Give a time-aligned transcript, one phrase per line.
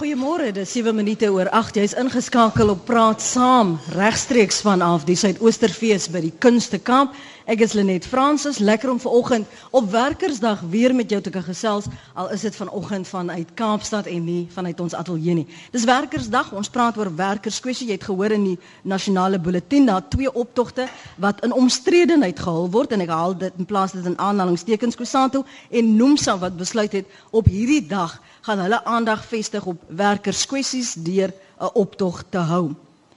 [0.00, 1.76] Goeiemôre, dis 7 minute oor 8.
[1.76, 7.12] Jy's ingeskakel op Praat Saam, regstreeks vanaf die Suidoosterfees by die Kunstekamp.
[7.50, 11.88] Ek is Lenet Fransis, lekker om vanoggend op Werkersdag weer met jou te kan gesels,
[12.14, 15.46] al is dit vanoggend vanuit Kaapstad en nie vanuit ons ateljee nie.
[15.74, 17.88] Dis Werkersdag, ons praat oor werkerskwessie.
[17.88, 20.86] Jy het gehoor in die nasionale bulletin daar twee optogte
[21.18, 25.42] wat in omstredenheid gehul word en ek haal dit in plaas dit in aanhalingstekens Kusanto
[25.74, 31.34] en Nomsa wat besluit het op hierdie dag gaan hulle aandag vestig op werkerskwessies deur
[31.58, 32.70] 'n optog te hou.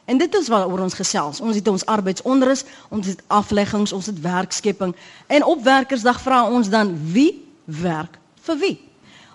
[0.06, 1.40] En dit is waaroor ons gesels.
[1.40, 4.96] Ons het ons arbeidsonrus, ons het afleggings, ons het werkskepping.
[5.28, 8.76] En op Werkersdag vra ons dan wie werk vir wie?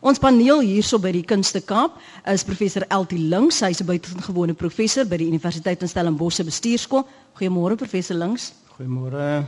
[0.00, 1.96] Ons paneel hierso by die Kunste Kaap
[2.30, 7.06] is professor Eltie Links, hy's 'n buitengewone professor by die Universiteit in Stellenbosch Bestuurskool.
[7.34, 8.52] Goeiemôre professor Links.
[8.76, 9.44] Goeiemôre.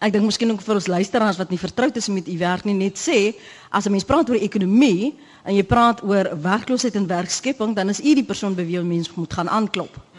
[0.00, 2.74] Ek dink miskien ook vir ons luisteraars wat nie vertroud is met u werk nie,
[2.74, 3.34] net sê
[3.70, 8.00] as 'n mens praat oor ekonomie en jy praat oor werkloosheid en werkskepping, dan is
[8.00, 10.13] u die persoon by wie mense moet gaan aanklop.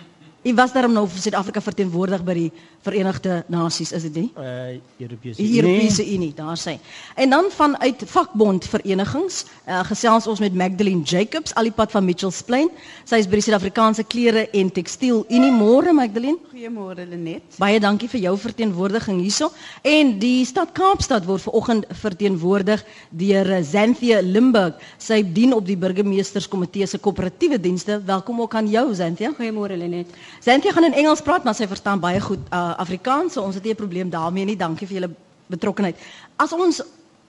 [0.45, 2.49] U was daarom nou vir Suid-Afrika verteenwoordig by die
[2.85, 4.27] Verenigde Nasies, is dit nie?
[4.37, 6.75] Uh Europese Die Europese Unie, daar sê.
[7.17, 12.69] En dan vanuit vakbondverenigings, uh, gesels ons met Magdalene Jacobs, alipad van Mitchells Plain.
[13.09, 15.49] Sy is by die Suid-Afrikaanse Klere en Tekstiel Unie.
[15.55, 16.37] Môre Magdalene.
[16.53, 17.57] Goeiemôre Lenet.
[17.57, 19.49] Baie dankie vir jou verteenwoordiging hierso.
[19.81, 24.77] En die stad Kaapstad word vanoggend verteenwoordig deur eh, Xanthia Limburg.
[25.01, 27.97] Sy dien op die burgemeesterskomitee se koöperatiewe dienste.
[28.05, 29.33] Welkom ook aan jou Xanthia.
[29.33, 30.13] Goeiemôre Lenet.
[30.43, 33.63] Xanthia gaan in Engels praat, maar sy verstaan baie goed uh, Afrikaans, so ons het
[33.63, 34.57] nie 'n probleem daarmee nie.
[34.57, 35.13] Dankie vir julle
[35.47, 35.95] betrokkenheid.
[36.35, 36.81] As ons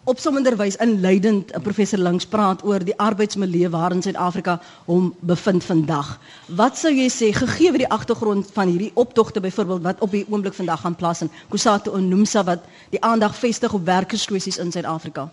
[0.07, 6.21] op somenderwys inleidend 'n professor Links praat oor die arbeidsmilieu waarin Suid-Afrika hom bevind vandag.
[6.47, 10.27] Wat sou jy sê gegee word die agtergrond van hierdie optogte byvoorbeeld wat op die
[10.29, 14.73] oomblik vandag gaan plaas in Kusatu en Nomsa wat die aandag vestig op werkerskwessies in
[14.73, 15.29] Suid-Afrika?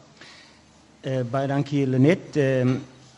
[1.05, 2.35] Uh baie dankie Lenet.
[2.35, 2.73] Uh,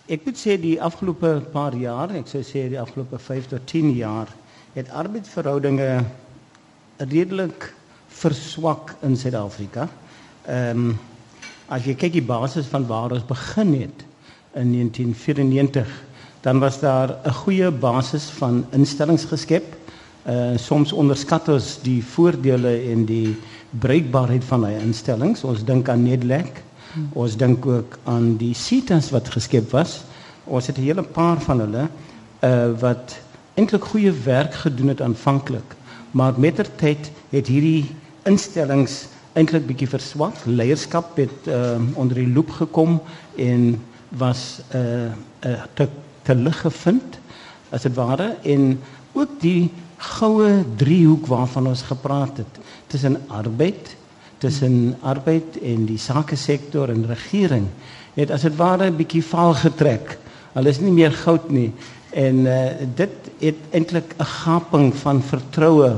[0.08, 3.96] ek moet sê die afgelope paar jaar, ek sou sê die afgelope 5 tot 10
[3.96, 4.28] jaar
[4.76, 6.04] het arbeidsverhoudinge
[6.98, 7.74] redelik
[8.08, 9.88] verswak in Suid-Afrika.
[10.46, 10.98] Ehm um,
[11.66, 14.04] as jy kyk die basis van waar ons begin het
[14.54, 15.88] in 1994,
[16.46, 19.64] dan was daar 'n goeie basis van instellings geskep.
[20.28, 23.38] Uh soms onderskat ons die voordele en die
[23.70, 25.44] bruikbaarheid van daai instellings.
[25.44, 26.08] Ons dink aan.
[26.08, 27.10] Hmm.
[27.14, 30.04] Ons dink ook aan die SITAs wat geskep was.
[30.44, 31.88] Ons het 'n hele paar van hulle
[32.44, 33.25] uh wat
[33.56, 35.76] eintlik goeie werk gedoen het aanvanklik,
[36.12, 37.86] maar mettertyd het hierdie
[38.28, 39.06] instellings
[39.36, 40.38] eintlik bietjie verswak.
[40.46, 43.00] Leierskap het uh, onder die loop gekom
[43.36, 45.88] en was 'n uh, uh, te
[46.26, 47.20] te lig gevind
[47.70, 48.80] as dit ware en
[49.14, 53.96] ook die goue driehoek waarvan ons gepraat het tussen arbeid,
[54.38, 57.68] tussen arbeid en die sake sektor en regering
[58.16, 60.18] het as dit ware 'n bietjie val getrek.
[60.54, 61.74] Hulle is nie meer goud nie
[62.16, 65.92] en uh, dit het eintlik 'n gaping van vertroue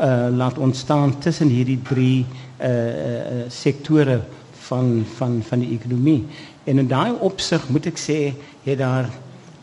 [0.00, 2.26] uh laat ontstaan tussen hierdie drie
[2.60, 4.20] uh, uh sektore
[4.66, 6.26] van van van die ekonomie.
[6.64, 9.08] En in daai opsig moet ek sê het daar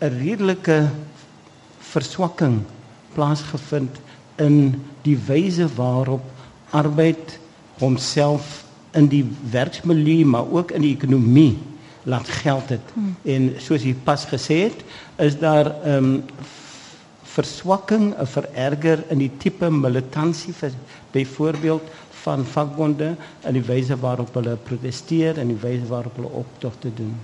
[0.02, 0.90] 'n redelike
[1.80, 2.62] verswakking
[3.14, 4.00] plaasgevind
[4.36, 6.24] in die wyse waarop
[6.70, 7.40] arbeid
[7.78, 11.58] homself in die werksmilieu maar ook in die ekonomie
[12.04, 12.94] laat geld het.
[12.94, 13.16] Hmm.
[13.24, 14.84] En soos jy pas gesê het,
[15.18, 16.22] is daar 'n um, ehm,
[17.24, 20.72] verswakking, 'n vererger in die tipe militansie vir
[21.12, 21.84] byvoorbeeld
[22.24, 27.16] van vakbonde en die wyse waarop hulle proteseer en die wyse waarop hulle optogte doen.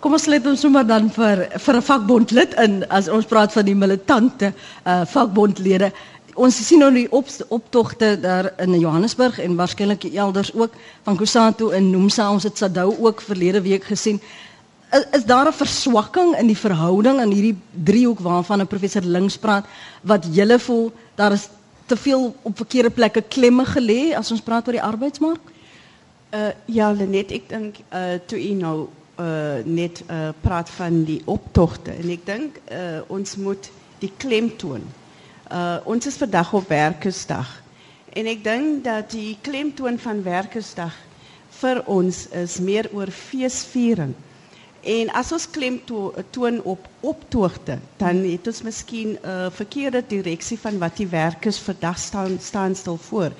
[0.00, 3.64] Kom ons let ons sommer dan vir vir 'n vakbondlid in as ons praat van
[3.64, 4.52] die militante
[4.86, 5.92] uh vakbondlede.
[6.34, 11.70] Ons sien nou die op, optogte daar in Johannesburg en waarskynlik elders ook van Kusanto
[11.70, 14.20] en Nomsa ons het Sadou ook verlede week gesien
[14.92, 19.38] is, is daar 'n verswakking in die verhouding in hierdie driehoek waarvan 'n professor links
[19.38, 19.64] praat
[20.02, 21.48] wat julle voel daar is
[21.86, 25.40] te veel op verkeerde plekke klemme gelê as ons praat oor die arbeidsmark?
[26.34, 31.22] Uh ja, Lenet, ek dink uh toe u nou uh net uh praat van die
[31.24, 34.82] optogte en ek dink uh ons moet die klem toon.
[35.50, 37.48] Uh ons is vandag op werkersdag.
[38.14, 40.94] En ek dink dat die klemtoon van werkersdag
[41.60, 44.12] vir ons is meer oor feesviering.
[44.80, 50.04] En as ons klem to, toon op optoogte, dan het ons miskien 'n uh, verkeerde
[50.06, 53.32] direksie van wat die werkers vandag staan staan stil voor.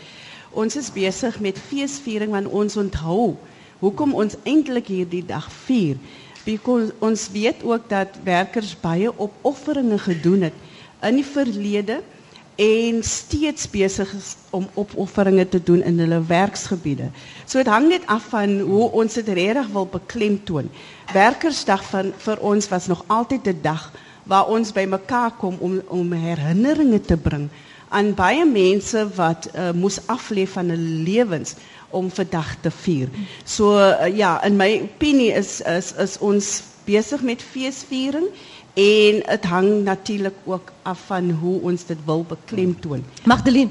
[0.50, 3.36] Ons is besig met feesviering want ons onthou
[3.78, 5.96] hoekom ons eintlik hierdie dag vier.
[6.44, 10.54] Because ons weet ook dat werkers baie opofferinge gedoen het
[11.02, 12.00] in die verlede
[12.61, 17.08] en steeds besig is om opofferinge te doen in hulle werksgebiede.
[17.47, 20.69] So dit hang net af van hoe ons dit regtig wil beklemtoon.
[21.12, 23.93] Werkersdag van vir ons was nog altyd 'n dag
[24.25, 27.49] waar ons bymekaar kom om om herinneringe te bring
[27.88, 31.55] aan baie mense wat uh, moes aflê van hulle lewens
[31.91, 33.08] om vandag te vier.
[33.44, 38.29] So uh, ja, in my opinie is is is ons besig met feesviering
[38.75, 43.05] en het hangt natuurlijk ook af van hoe ons dit wil beklemtoon.
[43.25, 43.70] Magdalene,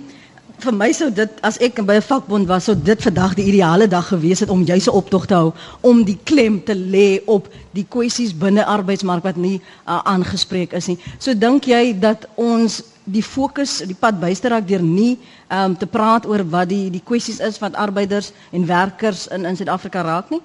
[0.60, 3.88] vir my sou dit as ek by 'n vakbond was, sou dit vandag die ideale
[3.88, 7.48] dag gewees het om juis 'n optog te hou om die klem te lê op
[7.72, 11.00] die kwessies binne arbeidsmark wat nie uh, aangespreek is nie.
[11.18, 15.18] So dink jy dat ons die fokus die pad byster raak deur nie
[15.50, 19.56] um, te praat oor wat die die kwessies is wat arbeiders en werkers in in
[19.56, 20.42] Suid-Afrika raak nie?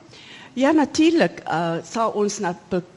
[0.54, 2.54] Ja, natuurlijk uh, zal ons na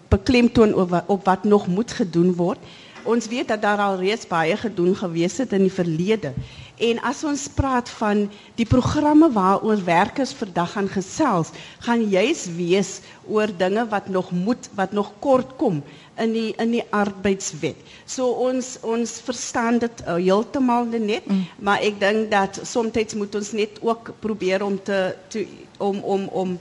[0.10, 2.64] beklemtoon op, op wat nog moet gedoen worden.
[3.08, 6.34] Ons weet dat daar al reeds baie gedoen gewees het in die verlede.
[6.78, 8.26] En as ons praat van
[8.60, 11.50] die programme waaroor werkers vandag gaan gesels,
[11.80, 15.80] gaan juist wees oor dinge wat nog moet, wat nog kort kom
[16.18, 17.80] in die in die arbeidswet.
[18.06, 21.46] So ons ons verstaan dit uh, heeltemal net, mm.
[21.60, 26.28] maar ek dink dat soms moet ons net ook probeer om te, te om om
[26.28, 26.58] om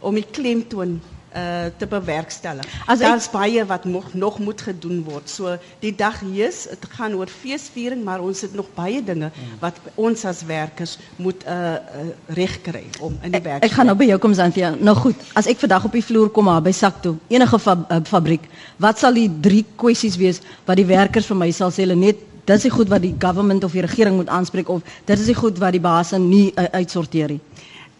[0.00, 1.00] om die klemtoon
[1.36, 1.42] uh,
[1.76, 2.70] te bewerkstelligen.
[2.86, 5.28] As daar is baie wat nog, nog moet gedoen worden.
[5.28, 9.76] So, die dag is, het gaat over feestviering, maar ons het nog baie dingen wat
[9.94, 11.78] ons als werkers moet uh, uh,
[12.26, 14.74] recht krijgen om in die werk Ik ga nou bij jou komen, Zanthia.
[14.78, 18.46] Nou goed, als ik vandaag op die vloer kom bij Sakto, enige fa uh, fabriek,
[18.76, 22.64] wat zal die drie kwesties wees wat die werkers van mij zal zeggen, net dit
[22.64, 25.70] is goed wat die government of die regering moet aanspreken of dit is goed wat
[25.70, 27.36] die baas nie uh, uitsorteer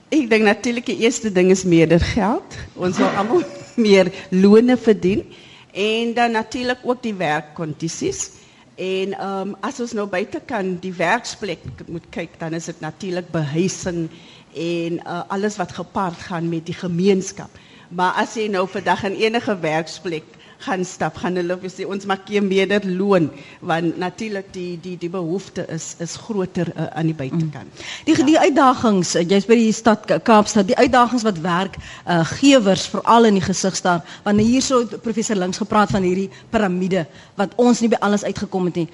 [0.09, 2.55] Ik denk natuurlijk de eerste ding is meer geld.
[2.73, 3.43] Ons wil allemaal
[3.77, 5.27] meer lonen verdienen.
[5.73, 8.31] En dan natuurlijk ook die werkcondities.
[8.75, 13.31] En um, als we nou buiten kan die werksplek moet kijken, dan is het natuurlijk
[13.31, 14.09] behuizing
[14.55, 17.49] en uh, alles wat gepaard gaat met die gemeenschap.
[17.89, 20.23] Maar als je nou vandaag in enige werksplek
[20.59, 23.29] gaan stap, gaan hulle sê ons maak jy meer loon
[23.61, 27.71] want natuurlik die die die behoefte is is groter uh, aan die buitekant.
[27.71, 27.85] Mm.
[28.09, 28.27] Die ja.
[28.27, 33.39] die uitdagings, uh, jy's by die stad Kaapstad, die uitdagings wat werkgewers uh, veral in
[33.39, 37.07] die gesig staar, want hierso professor Links gepraat van hierdie piramide
[37.39, 38.89] wat ons nie by alles uitgekom het nie.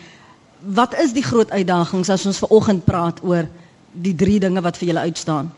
[0.77, 3.49] Wat is die groot uitdagings as ons ver oggend praat oor
[3.95, 5.53] die drie dinge wat vir julle uitstaan?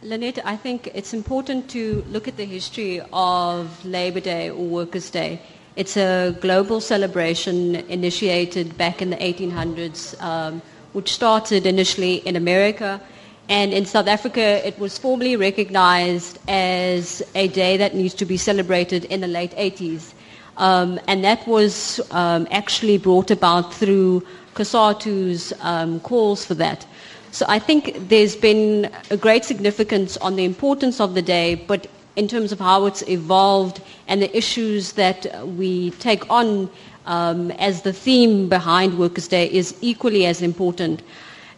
[0.00, 5.10] Lynette, I think it's important to look at the history of Labor Day or Workers'
[5.10, 5.40] Day.
[5.74, 10.62] It's a global celebration initiated back in the 1800s, um,
[10.92, 13.00] which started initially in America.
[13.48, 18.36] And in South Africa, it was formally recognized as a day that needs to be
[18.36, 20.12] celebrated in the late 80s.
[20.58, 24.24] Um, and that was um, actually brought about through
[24.54, 26.86] COSATU's um, calls for that.
[27.30, 31.86] So I think there's been a great significance on the importance of the day, but
[32.16, 36.68] in terms of how it's evolved and the issues that we take on
[37.06, 41.02] um, as the theme behind Workers' Day is equally as important.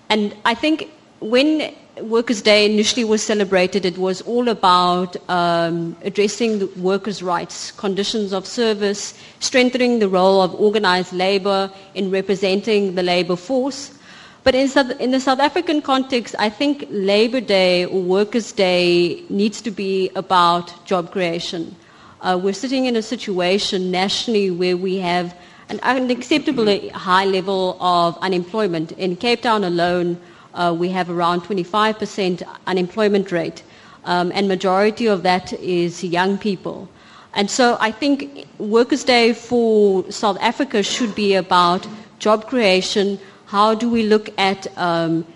[0.08, 0.90] And I think
[1.20, 7.72] when Workers' Day initially was celebrated, it was all about um, addressing the workers' rights,
[7.72, 13.93] conditions of service, strengthening the role of organized labor in representing the labor force.
[14.42, 19.22] But in, South, in, the South African context, I think Labor Day or Workers' Day
[19.28, 21.76] needs to be about job creation.
[22.22, 25.37] Uh, we're sitting in a situation nationally where we have
[25.69, 28.93] an unacceptably high level of unemployment.
[28.93, 30.19] In Cape Town alone,
[30.55, 33.62] uh, we have around 25% unemployment rate,
[34.05, 36.88] um, and majority of that is young people.
[37.34, 41.86] And so I think Workers' Day for South Africa should be about
[42.19, 43.19] job creation,
[43.50, 45.26] how do we look at um,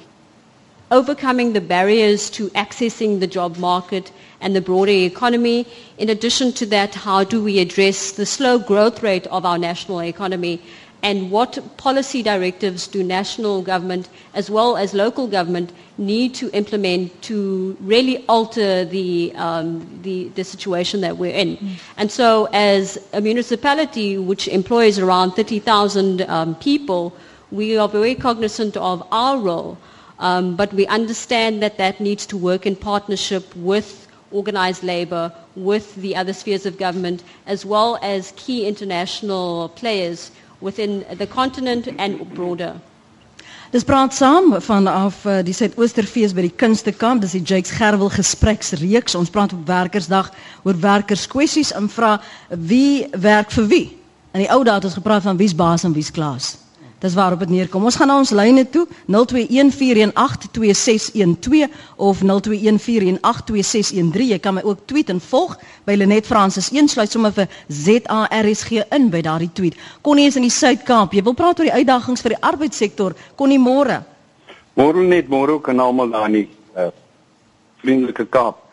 [0.92, 5.66] overcoming the barriers to accessing the job market and the broader economy?
[5.99, 10.00] In addition to that, how do we address the slow growth rate of our national
[10.00, 10.62] economy?
[11.02, 17.21] And what policy directives do national government as well as local government need to implement
[17.23, 21.56] to really alter the, um, the, the, situation that we're in?
[21.56, 21.71] Mm.
[21.97, 27.12] And so as a municipality which employs around 30,000 um, people,
[27.51, 29.79] we are very cognizant of our role,
[30.19, 35.95] um, but we understand that that needs to work in partnership with organized labor, with
[35.97, 42.35] the other spheres of government, as well as key international players within the continent and
[42.35, 42.81] broader.
[43.75, 47.25] Dis praat saam vanaf uh, die Suidoosterfees by die Kunstekamp.
[47.25, 49.17] Dis die Jakes Gerwel gespreksreeks.
[49.19, 50.29] Ons praat op Werkersdag
[50.63, 52.21] oor werkerskwessies en vra
[52.55, 53.87] wie werk vir wie.
[54.31, 56.53] In die ou dae het ons gepraat van wie's baas en wie's klaas.
[56.99, 57.85] Dis waarop dit neerkom.
[57.85, 62.27] Ons gaan na ons lyne toe 0214182612 of 0214182613.
[64.31, 66.71] Jy kan my ook tweet en volg by Lenet Francis.
[66.73, 69.77] Een sluit sommer vir ZARSG in by daardie tweet.
[70.01, 71.13] Connie is in die Suid-Kaap.
[71.13, 73.15] Jy wil praat oor die uitdagings vir die arbeidssektor.
[73.37, 74.03] Connie môre.
[74.75, 76.91] Môre net môre kan almal daar nie uh,
[77.83, 78.65] vriendelike Kaap.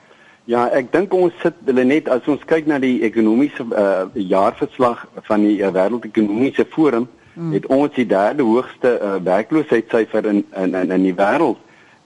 [0.50, 5.04] Ja, ek dink ons sit hulle net as ons kyk na die ekonomiese uh, jaarverslag
[5.28, 7.54] van die uh, wêreldekonomiese forum, hmm.
[7.54, 11.58] het ons die derde hoogste uh, werkloosheidssyfer in in in in die wêreld.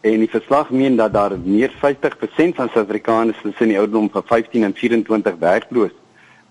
[0.01, 4.63] En die verslag meen dat daar meer 50% van Suid-Afrikaners tussen die ouderdom van 15
[4.63, 5.93] en 24 werkloos.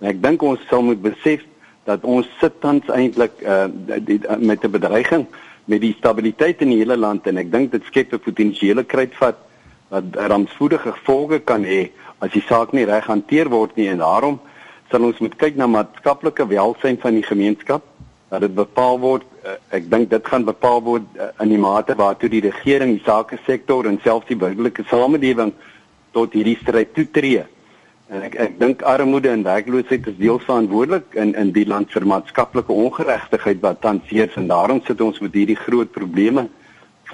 [0.00, 1.44] En ek dink ons sal moet besef
[1.84, 3.64] dat ons sit tans eintlik uh,
[4.38, 5.26] met 'n bedreiging
[5.64, 9.36] met die stabiliteit in die hele land en ek dink dit skep 'n potensiële kruitvat
[9.88, 14.40] wat rampspoedige gevolge kan hê as die saak nie reg hanteer word nie en daarom
[14.90, 17.82] sal ons moet kyk na maatskaplike welsyn van die gemeenskap
[18.34, 21.96] dat dit bepaal word uh, ek dink dit gaan bepaal word uh, in die mate
[21.98, 25.54] waartoe die regering die sake sektor en selfs die burgerlike samelewing
[26.14, 27.44] tot hierdie stryd toetree
[28.12, 32.06] en ek ek dink armoede en werkloosheid is deel verantwoordelik in in die land vir
[32.12, 34.36] maatskaplike ongeregtigheid wat tans heers.
[34.36, 36.48] En daarom sit ons met hierdie groot probleme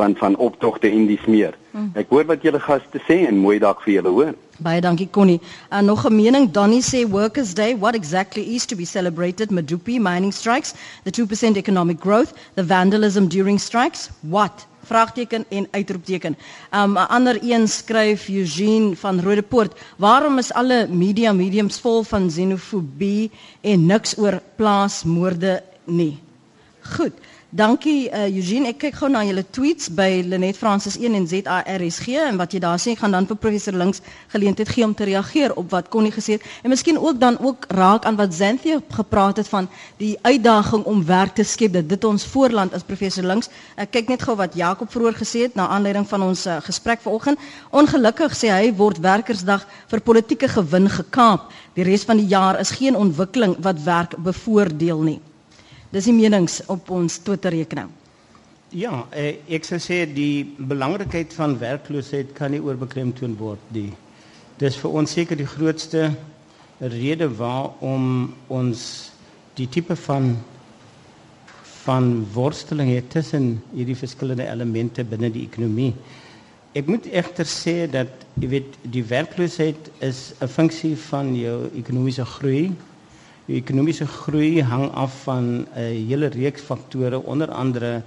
[0.00, 1.56] van van optogte en dis meer.
[1.70, 1.90] Hmm.
[2.00, 4.32] Ek hoor wat julle gaste sê en mooi dag vir julle hoor.
[4.64, 5.40] Baie dankie Connie.
[5.68, 9.98] En nog 'n mening Donnie sê Workers Day what exactly is to be celebrated Madupi
[10.00, 14.66] mining strikes, the 2% economic growth, the vandalism during strikes, what?
[14.84, 16.36] Vraagteken en uitroepteken.
[16.72, 22.28] Um 'n ander een skryf Eugene van Rodepoort, waarom is alle media mediums vol van
[22.28, 23.30] xenofobie
[23.60, 26.18] en niks oor plaasmoorde nie?
[26.80, 27.12] Goed.
[27.50, 28.68] Dankie uh, Eugene.
[28.70, 32.60] Ek kyk gou na julle tweets by Lenet Francis 1 en ZARSG en wat jy
[32.62, 33.98] daar sê, ek gaan dan vir professor Links
[34.30, 37.64] geleentheid gee om te reageer op wat Connie gesê het en miskien ook dan ook
[37.74, 39.66] raak aan wat Xanthia gepraat het van
[39.98, 43.50] die uitdaging om werk te skep dat dit ons voorland as professor Links.
[43.74, 47.02] Ek kyk net gou wat Jakob vroeër gesê het na aanleiding van ons uh, gesprek
[47.02, 47.42] vanoggend.
[47.74, 51.50] Ongelukkig sê hy word werkersdag vir politieke gewin gekaap.
[51.74, 55.18] Die res van die jaar is geen ontwikkeling wat werk bevoordeel nie.
[55.90, 57.88] Dis die menings op ons Twitter rekening.
[58.70, 63.90] Ja, eh, ek sou sê die belangrikheid van werkloosheid kan nie oorbeklemtoon word nie.
[64.62, 66.12] Dis vir ons seker die grootste
[66.78, 69.10] rede waarom ons
[69.58, 70.36] die tipe van
[71.80, 75.94] van worsteling het tussen hierdie verskillende elemente binne die ekonomie.
[76.76, 82.24] Ek moet egter sê dat jy weet die werkloosheid is 'n funksie van jou ekonomiese
[82.36, 82.70] groei
[83.48, 88.02] ekonomiese groei hang af van 'n hele reeks faktore onder andere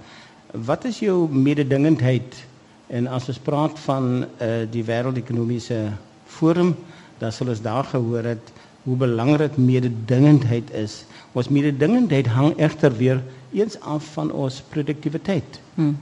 [0.52, 2.46] wat is jou mededingendheid
[2.86, 5.92] en as ons praat van uh, die wêreldekonomiese
[6.26, 6.74] forum
[7.18, 8.52] dan sal ons daar gehoor het
[8.84, 11.04] hoe belangrik mededingendheid is.
[11.32, 13.22] Ons mededingendheid hang egter weer
[13.52, 15.60] eens af van ons produktiwiteit.
[15.74, 15.96] Hmm.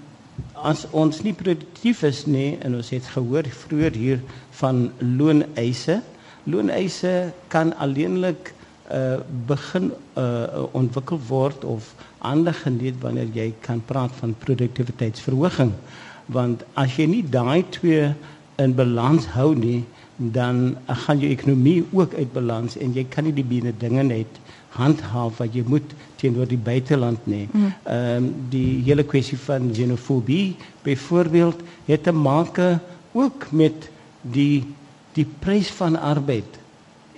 [0.53, 4.23] As ons nie produktief is nie en ons het gehoor vroeër hier
[4.59, 6.01] van looneise,
[6.45, 8.53] looneise kan alleenlik
[8.91, 15.73] uh, begin uh, ontwikkel word of aandag geniet wanneer jy kan praat van produktiwiteitsverhoging
[16.27, 18.13] want as jy nie daai twee
[18.63, 19.83] in balans hou nie
[20.17, 24.41] dan gaan jou ekonomie ook uit balans en jy kan nie die binne dinge net
[24.77, 27.49] handhaaf wat jy moet teenoor die buiteland nie.
[27.53, 27.73] Mm.
[27.85, 28.27] Ehm mm.
[28.27, 32.61] um, die hele kwessie van xenofobie byvoorbeeld het te maak
[33.13, 34.65] ook met die
[35.13, 36.62] die prys van arbeid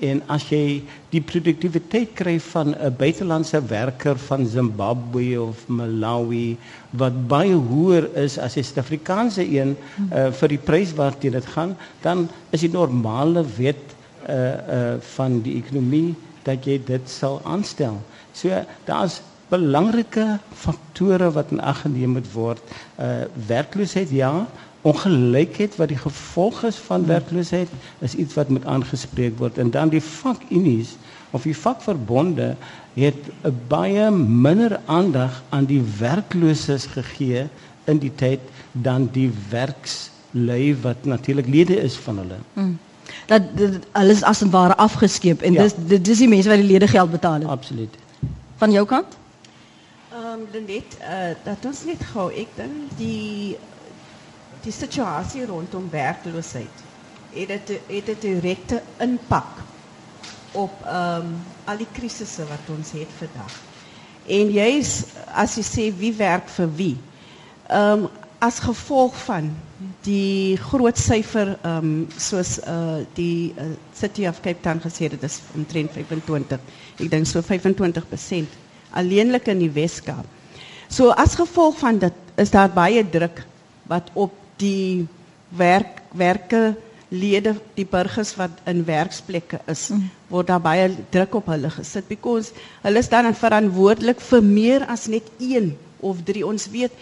[0.02, 0.82] en as jy
[1.12, 6.56] die produktiwiteit kry van 'n buitelandse werker van Zimbabwe of Malawi
[6.90, 9.76] wat baie hoër is as 'n Suid-Afrikaanse een
[10.12, 13.94] uh, vir die prys waarteen dit gaan, dan is die normale wet
[14.28, 14.34] uh
[14.76, 18.00] uh van die ekonomie dat jy dit sal aanstel.
[18.32, 18.48] So
[18.84, 22.62] daar's belangrike faktore wat in ag geneem moet word.
[22.98, 24.46] Uh werkloosheid ja,
[24.84, 27.68] ongelykheid wat die gevolg is van werkloosheid
[28.04, 30.96] is iets wat moet aangespreek word en dan die vakunies
[31.30, 32.54] of die vakverbonde
[32.94, 34.10] het 'n baie
[34.46, 37.46] minder aandag aan die werklooses gegee
[37.84, 38.40] in die tyd
[38.72, 42.38] dan die werkslui wat natuurlik lede is van hulle.
[42.52, 42.78] Mm.
[43.26, 43.42] Dat
[43.92, 45.62] alles as en ware afgeskeep en ja.
[45.62, 47.44] dis dis die mense wat die lede geld betaal het.
[47.44, 47.94] Absoluut.
[48.56, 49.16] Van jou kant?
[50.12, 53.56] Ehm um, Lenet, uh, dat ons net gou ek dink die
[54.64, 56.82] die situasie rondom werkloosheid
[57.34, 59.62] het dit het 'n direkte impak
[60.52, 63.54] op ehm um, al die krisisse wat ons het vandag.
[64.26, 65.04] En jy's
[65.34, 66.96] as jy sê wie werk vir wie?
[67.68, 69.56] Ehm um, as gevolg van
[70.04, 73.64] die groot syfer ehm um, soos uh die uh,
[73.96, 76.58] City of Cape Town gesê het dit is omtrent 25.
[77.00, 78.46] Ek dink so 25%
[78.90, 80.26] alleenlik in die Weskaap.
[80.88, 83.46] So as gevolg van dit is daar baie druk
[83.88, 85.06] wat op die
[85.56, 86.74] werk werke
[87.14, 90.06] lede die burgers wat in werksplekke is mm.
[90.32, 95.06] word daar baie druk op hulle gesit because hulle is dan verantwoordelik vir meer as
[95.12, 96.94] net een of drie ons weet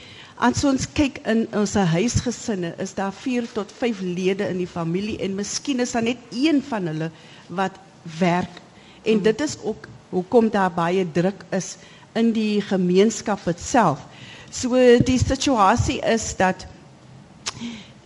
[0.43, 5.19] as ons kyk in ons huisgesinne is daar 4 tot 5 lede in die familie
[5.23, 7.11] en miskien is daar net een van hulle
[7.49, 7.79] wat
[8.19, 8.61] werk
[9.05, 9.25] en mm.
[9.31, 11.77] dit is ook hoekom daar baie druk is
[12.19, 14.05] in die gemeenskap self
[14.53, 16.67] so die situasie is dat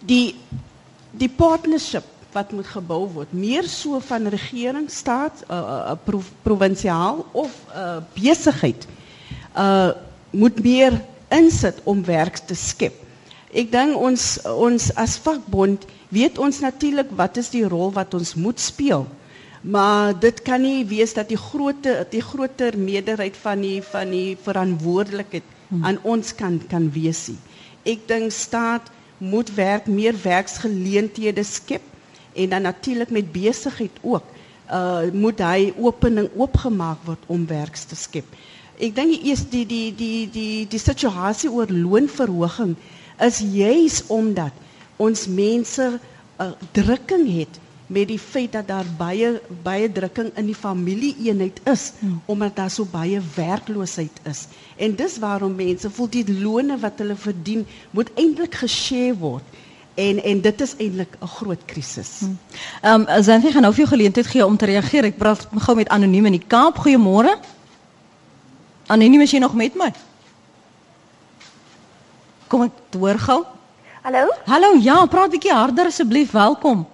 [0.07, 0.35] die
[1.17, 2.05] die partnership
[2.37, 8.03] wat moet gebou word, meer so van regering, staat, uh, uh, pro provinsiaal of uh,
[8.19, 8.87] besigheid
[9.57, 9.95] uh
[10.37, 10.93] moet meer
[11.33, 12.93] insit om werk te skep.
[13.57, 18.35] Ek dink ons ons as vakbond weet ons natuurlik wat is die rol wat ons
[18.37, 19.07] moet speel.
[19.63, 24.37] Maar dit kan nie wees dat die groter die groter meerderheid van die van die
[24.45, 25.87] verantwoordelikheid hmm.
[25.89, 27.41] aan ons kan kan wees nie.
[27.95, 31.83] Ek dink staat moet werk meer werksgeleenthede skep
[32.35, 34.25] en dan natuurlik met besigheid ook.
[34.73, 38.27] Uh moet hy opening oopgemaak word om werk te skep.
[38.79, 42.75] Ek dink die die die die die die situasie oor loonverhoging
[43.25, 44.53] is juis omdat
[44.97, 46.01] ons mense 'n
[46.43, 51.93] uh, drukking het met die feit dat daar baie baie drukking in die familieeenheid is
[51.99, 52.21] hmm.
[52.27, 54.47] omdat daar so baie werkloosheid is.
[54.77, 59.45] En dis waarom mense voel die lone wat hulle verdien moet eintlik geshare word.
[59.95, 62.19] En en dit is eintlik 'n groot krisis.
[62.19, 62.39] Hmm.
[62.83, 65.05] Ehm um, Zanthi gaan nou vir jou geleentheid gee om te reageer.
[65.05, 66.79] Ek praat gou met anoniem in die Kaap.
[66.79, 67.39] Goeiemôre.
[68.87, 69.93] Anoniem is jy nog met my?
[72.47, 73.45] Kom ek hoor gou.
[74.03, 74.29] Hallo?
[74.47, 76.31] Hallo, ja, praat bietjie harder asseblief.
[76.31, 76.87] Welkom.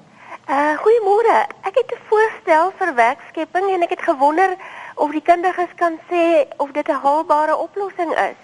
[0.52, 1.46] Uh goeiemôre.
[1.64, 4.56] Ek het 'n voorstel vir werkskepping en ek het gewonder
[4.94, 8.40] of die kundiges kan sê of dit 'n haalbare oplossing is.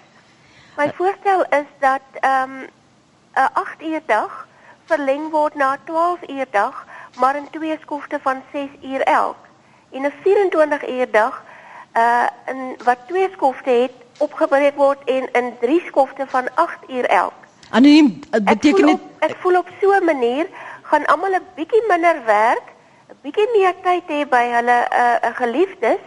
[0.77, 2.67] My voorstel is dat ehm um,
[3.33, 4.47] 'n 8 uur dag
[4.85, 6.85] verleng word na 12 uur dag,
[7.19, 9.37] maar in twee skofte van 6 uur elk.
[9.91, 11.43] En 'n 24 uur dag
[11.95, 17.05] uh in wat twee skofte het opgebreek word en in drie skofte van 8 uur
[17.05, 17.33] elk.
[17.69, 20.47] Anoniem beteken dit ek voel op so 'n manier
[20.89, 22.67] gaan almal 'n bietjie minder werk,
[23.09, 26.01] 'n bietjie meer tyd hê by hulle 'n uh, uh, geliefdes,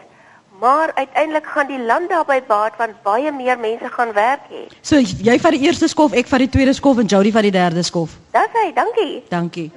[0.61, 4.65] maar uiteindelik gaan die land daarbey baat want baie meer mense gaan werk hê.
[4.83, 4.97] So
[5.29, 7.83] jy vat die eerste skof, ek vat die tweede skof en Jody vat die derde
[7.83, 8.19] skof.
[8.33, 9.23] Dis hy, dankie.
[9.29, 9.71] Dankie.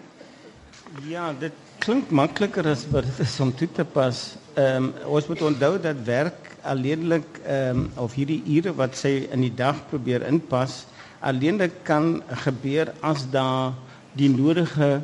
[1.10, 4.26] Ja, dit klink makliker as wat dit is om toe te pas.
[4.56, 9.28] Ehm um, ons moet onthou dat werk alleenlik ehm um, of hierdie ure wat sy
[9.32, 10.86] in die dag probeer inpas,
[11.22, 13.74] alleenlik kan gebeur as daar
[14.16, 15.02] die nodige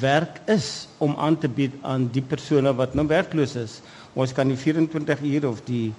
[0.00, 3.80] werk is om aan te bied aan die persone wat nou werkloos is.
[4.14, 5.92] Ons kan die 24 uur of die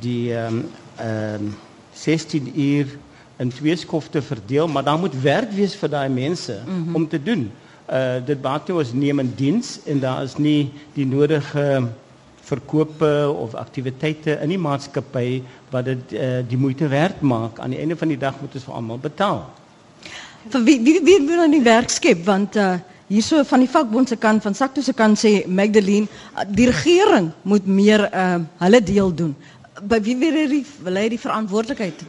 [0.00, 0.64] die ehm um,
[0.96, 1.54] ehm um,
[1.92, 2.86] 16 uur
[3.36, 6.94] in twee skofte verdeel, maar dan moet werk wees vir daai mense mm -hmm.
[6.94, 7.50] om te doen.
[7.90, 11.88] Uh dit baat nie ons neem in diens en daar is nie die nodige
[12.40, 17.58] verkope of aktiwiteite in die maatskappy wat dit uh, die moeite werd maak.
[17.58, 19.44] Aan die einde van die dag moet ons vir almal betaal
[20.50, 22.78] vir wie wie wie wil nou die werk skep want uh
[23.12, 27.30] hierso van die vakbond se kant van Sakto se kant sê Magdalene uh, die regering
[27.42, 29.34] moet meer uh hulle deel doen.
[29.82, 32.04] By wie wil hy wil hy die verantwoordelikheid?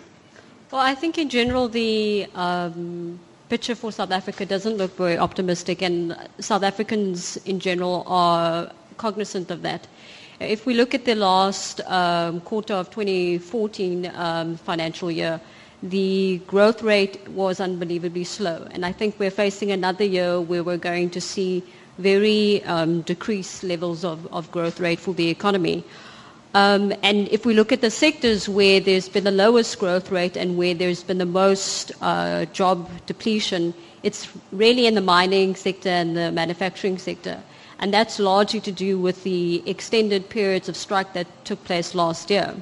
[0.72, 3.19] Well, I think in general the um
[3.50, 9.52] picture for South Africa doesn't look very optimistic and South Africans in general are cognizant
[9.52, 9.88] of that.
[10.39, 15.39] If we look at the last um, quarter of 2014 um, financial year,
[15.84, 18.65] the growth rate was unbelievably slow.
[18.72, 21.62] And I think we're facing another year where we're going to see
[21.98, 25.84] very um, decreased levels of, of growth rate for the economy.
[26.54, 30.38] Um, and if we look at the sectors where there's been the lowest growth rate
[30.38, 35.89] and where there's been the most uh, job depletion, it's really in the mining sector
[35.89, 37.41] and the manufacturing sector.
[37.80, 42.30] And that's largely to do with the extended periods of strike that took place last
[42.30, 42.56] year.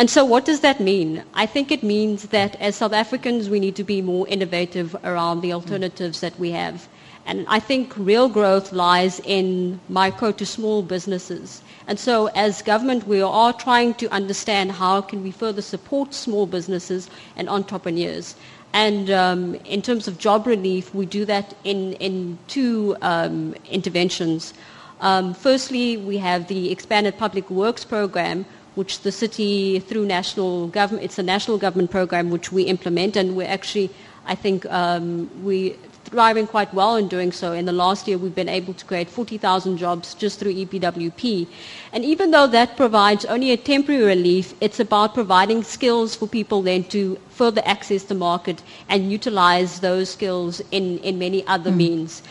[0.00, 1.24] And so what does that mean?
[1.34, 5.40] I think it means that as South Africans, we need to be more innovative around
[5.40, 6.88] the alternatives that we have.
[7.26, 11.62] And I think real growth lies in micro to small businesses.
[11.88, 16.46] And so as government, we are trying to understand how can we further support small
[16.46, 18.36] businesses and entrepreneurs.
[18.72, 24.54] And um, in terms of job relief, we do that in, in two um, interventions.
[25.00, 28.46] Um, firstly, we have the expanded public works program,
[28.78, 33.36] which the city, through national government, it's a national government program which we implement, and
[33.36, 33.90] we're actually,
[34.24, 37.52] I think, um, we thriving quite well in doing so.
[37.52, 41.46] In the last year, we've been able to create 40,000 jobs just through EPWP.
[41.92, 46.62] And even though that provides only a temporary relief, it's about providing skills for people
[46.62, 51.76] then to further access the market and utilize those skills in, in many other mm.
[51.76, 52.22] means.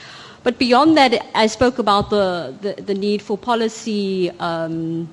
[0.43, 5.09] But beyond that, I spoke about the, the, the need for policy um,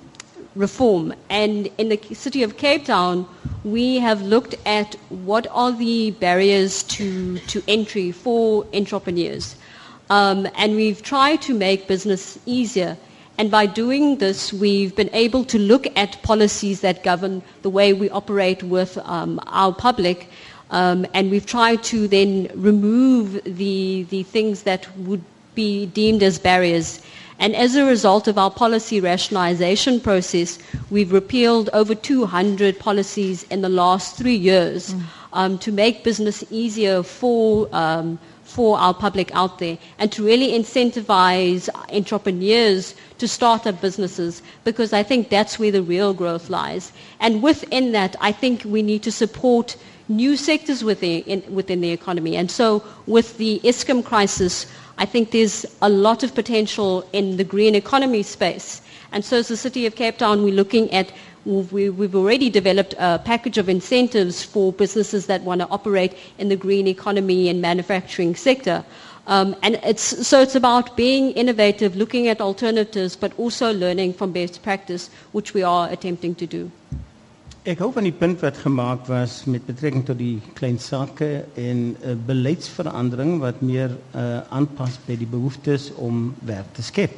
[0.55, 1.15] reform.
[1.29, 3.27] And in the city of Cape Town,
[3.65, 9.57] we have looked at what are the barriers to, to entry for entrepreneurs.
[10.11, 12.97] Um, and we've tried to make business easier.
[13.39, 17.93] And by doing this, we've been able to look at policies that govern the way
[17.93, 20.29] we operate with um, our public.
[20.71, 25.23] Um, and we've tried to then remove the, the things that would
[25.55, 27.01] be deemed as barriers
[27.39, 30.59] and as a result of our policy rationalization process,
[30.91, 35.03] we've repealed over 200 policies in the last three years mm.
[35.33, 40.53] um, to make business easier for, um, for our public out there and to really
[40.53, 46.93] incentivize entrepreneurs to start up businesses because I think that's where the real growth lies.
[47.21, 49.77] And within that, I think we need to support
[50.09, 52.37] new sectors within, in, within the economy.
[52.37, 57.45] And so with the Eskom crisis, I think there's a lot of potential in the
[57.45, 58.81] green economy space.
[59.13, 61.11] And so as the City of Cape Town, we're looking at,
[61.45, 66.57] we've already developed a package of incentives for businesses that want to operate in the
[66.57, 68.85] green economy and manufacturing sector.
[69.27, 74.33] Um, and it's, so it's about being innovative, looking at alternatives, but also learning from
[74.33, 76.71] best practice, which we are attempting to do.
[77.65, 81.79] Ek hou van die punt wat gemaak was met betrekking tot die klein sake en
[82.05, 87.15] uh, beleidsverandering wat meer uh, aanpas by die behoeftes om werk te skep.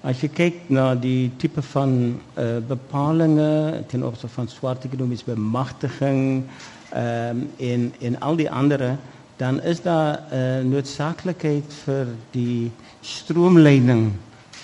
[0.00, 1.92] As jy kyk na die tipe van
[2.40, 8.96] uh, bepalinge ten opsigte van swart ekonomiese bemagtiging um, en en al die ander
[9.36, 12.72] dan is daar 'n uh, noodsaaklikheid vir die
[13.04, 14.08] stroomleiding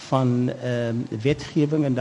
[0.08, 2.00] van um, wetgewing en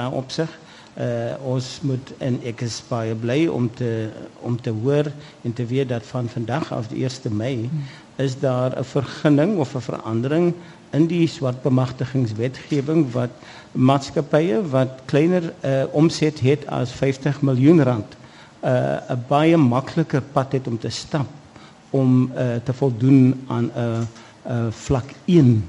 [1.00, 4.10] uh, ons moet en ek is baie bly om te
[4.46, 5.12] om te hoor
[5.44, 7.70] en te weet dat van vandag af die 1 Mei
[8.18, 10.54] is daar 'n vergunning of 'n verandering
[10.92, 13.30] in die swart bemagtigingswetgewing wat
[13.72, 18.16] maatskappye wat kleiner uh, omset het as 50 miljoen rand
[18.64, 21.28] uh, 'n uh, baie makliker pad het om te stap
[21.90, 24.02] om uh, te voldoen aan 'n uh,
[24.48, 25.66] uh, vlak 1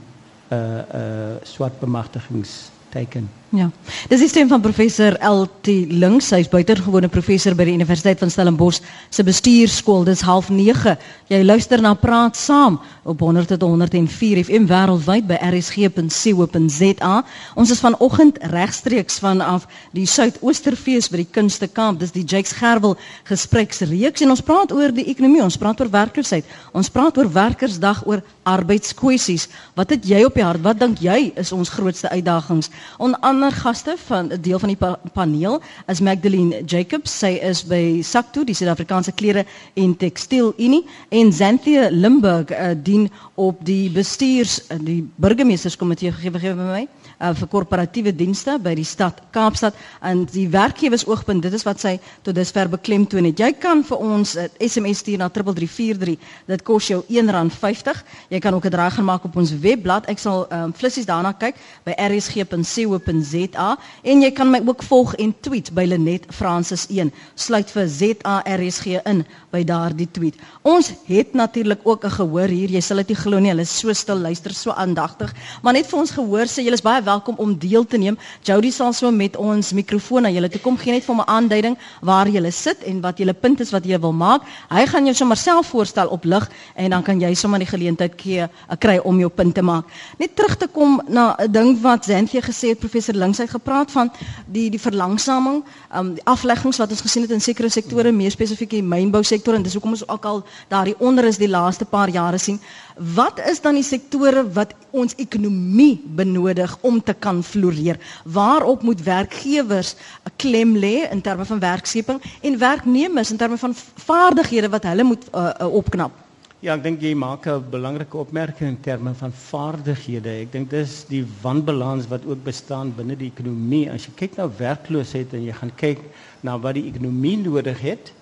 [0.48, 3.28] uh, uh, swart bemagtigings teken.
[3.48, 3.70] Ja.
[4.10, 8.82] Dis die stem van professor LT Links, hy's buitengewone professor by die Universiteit van Stellenbosch
[9.08, 10.04] se bestuurskool.
[10.04, 10.98] Dis 09:30.
[11.32, 17.14] Jy luister na Praat Saam op 100.104 FM wêreldwyd by rsg.co.za.
[17.56, 19.64] Ons is vanoggend regstreeks vanaf
[19.96, 22.00] die Suidoosterfees by die Kunstekamp.
[22.00, 22.96] Dis die Jakes Gerwel
[23.28, 26.44] gespreksreeks en ons praat oor die ekonomie, ons praat oor werkloosheid.
[26.72, 29.48] Ons praat oor Werkersdag, oor arbeidskwessies.
[29.76, 30.64] Wat het jy op die hart?
[30.64, 32.70] Wat dink jy is ons grootste uitdagings?
[32.98, 37.18] On ander gaste van 'n deel van die pa paneel is Magdalene Jacobs.
[37.18, 40.84] Sy is by Sakto, die Suid-Afrikaanse Klere en Tekstiel Unie.
[41.08, 46.12] En Xanthia Limburg uh, dien op die bestuurs uh, die burgemeesterskomitee.
[46.12, 46.86] Gegee gegee by my
[47.20, 51.98] uh, vir korporatiewe dienste by die stad Kaapstad en die werkgewersoogpunt dit is wat sy
[52.26, 53.38] tot dusver beklemtoon het.
[53.38, 56.18] Jy kan vir ons 'n SMS stuur na 3343.
[56.46, 58.02] Dit kos jou R1.50.
[58.28, 60.06] Jy kan ook 'n draai gaan maak op ons webblad.
[60.08, 61.54] Ek sal um, flissies daarna kyk
[61.84, 67.12] by rsg.co.za en jy kan my ook volg en tweet by Lenet Francis 1.
[67.34, 70.34] Sluit vir ZARSG in by daardie tweet.
[70.62, 72.70] Ons het natuurlik ook 'n gehoor hier.
[72.70, 73.50] Jy sal dit nie glo nie.
[73.50, 75.34] Hulle is so stil, luister so aandagtig.
[75.62, 78.18] Maar net vir ons gehoor sê julle is baie welkom om deel te neem.
[78.44, 81.76] Jody sal so met ons mikrofoon na julle toe kom gee net vir 'n aanduiding
[82.00, 84.42] waar julle sit en wat julle punt is wat jy wil maak.
[84.68, 88.14] Hy gaan jou sommer self voorstel op lig en dan kan jy sommer die geleentheid
[88.16, 89.84] gee, uh, kry om jou punt te maak.
[90.18, 93.90] Net terug te kom na 'n ding wat Zantjie gesê het, professor Links het gepraat
[93.90, 94.10] van
[94.46, 98.70] die die verlangsaming, um die afleggings wat ons gesien het in sekere sektore, meer spesifiek
[98.70, 102.08] die mynbou sektor en dis hoekom ons ook al daardie onder is die laaste paar
[102.08, 102.60] jare sien.
[102.98, 107.98] Wat is dan die sektore wat ons ekonomie benodig om te kan floreer?
[108.26, 109.94] Waarop moet werkgewers
[110.26, 115.02] 'n klem lê in terme van werkskeping en werknemers in terme van vaardighede wat hulle
[115.02, 116.10] moet uh, uh, opknap?
[116.58, 120.42] Ja, ek dink jy maak 'n belangrike opmerking in terme van vaardighede.
[120.42, 123.90] Ek dink dis die wanbalans wat ook bestaan binne die ekonomie.
[123.90, 126.02] As jy kyk na werkloosheid en jy gaan kyk
[126.42, 128.12] na wat die ekonomie nodig het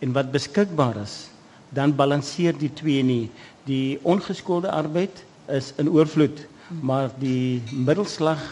[0.00, 1.30] en wat beskikbaar is,
[1.70, 3.30] dan balanseer die twee nie
[3.70, 6.42] die ongeskoolde arbeid is in oorvloed,
[6.82, 8.42] maar die middelslag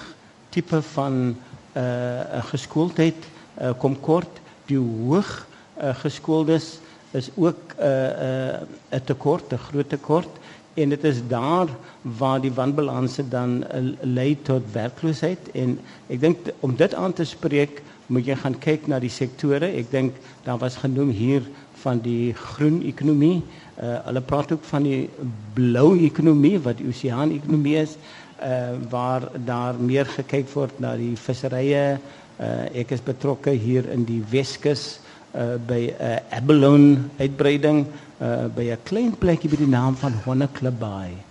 [0.54, 1.36] tipe van 'n
[1.78, 3.20] uh, geskooldheid
[3.60, 4.40] uh, kom kort.
[4.66, 5.46] Die hoog
[5.82, 6.78] uh, geskooldes
[7.10, 10.32] is ook 'n uh, 'n uh, tekort, 'n groot tekort
[10.78, 11.68] en dit is daar
[12.02, 17.26] waar die wanbalanse dan uh, lei tot werkloosheid en ek dink om dit aan te
[17.26, 21.42] spreek moet jy gaan kyk na die sektore ek dink daar was genoem hier
[21.82, 23.42] van die groen ekonomie
[23.82, 25.08] uh, hulle praat ook van die
[25.54, 27.96] blou ekonomie wat oseaan ekonomie is
[28.42, 31.98] uh, waar daar meer gekyk word na die visserye.
[32.38, 35.00] Uh, ek is betrokke hier in die Weskus
[35.34, 37.86] uh, by 'n uh, abalone uitbreiding
[38.20, 41.26] uh, by 'n klein plekkie by die naam van Honneklubbaai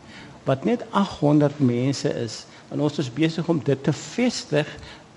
[0.47, 2.45] wat net 800 mense is.
[2.71, 4.67] En ons is besig om dit te vestig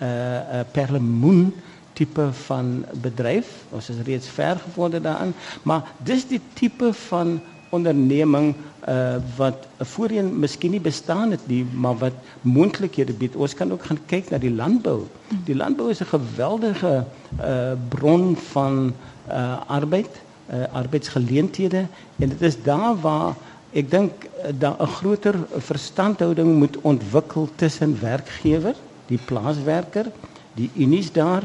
[0.02, 1.52] uh, uh, perlemoen
[2.00, 2.74] tipe van
[3.06, 5.34] bedryf ons is reeds ver gevorder daarin
[5.68, 7.38] maar dis die tipe van
[7.70, 8.54] onderneming
[8.88, 13.36] uh, wat voorheen miskien nie bestaan het nie, maar wat moontlikhede bied.
[13.36, 15.04] Ons kan ook gaan kyk na die landbou.
[15.46, 17.04] Die landbou is 'n geweldige
[17.40, 18.92] uh, bron van
[19.28, 20.10] uh, arbeid,
[20.50, 21.86] uh, arbeidsgeleenthede
[22.16, 23.34] en dit is daar waar
[23.72, 24.12] ek dink
[24.58, 28.74] daar 'n groter verstandhouding moet ontwikkel tussen werkgewer,
[29.06, 30.06] die plaaswerker,
[30.54, 31.42] die unies daar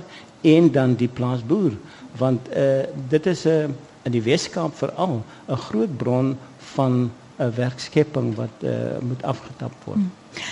[0.54, 1.74] en dan die plaasboer
[2.20, 3.74] want uh, dit is 'n uh,
[4.06, 6.38] in die Weskaap veral 'n groot bron
[6.76, 9.98] van 'n werkskepping wat uh, moet afgetap word.
[9.98, 10.12] Hmm.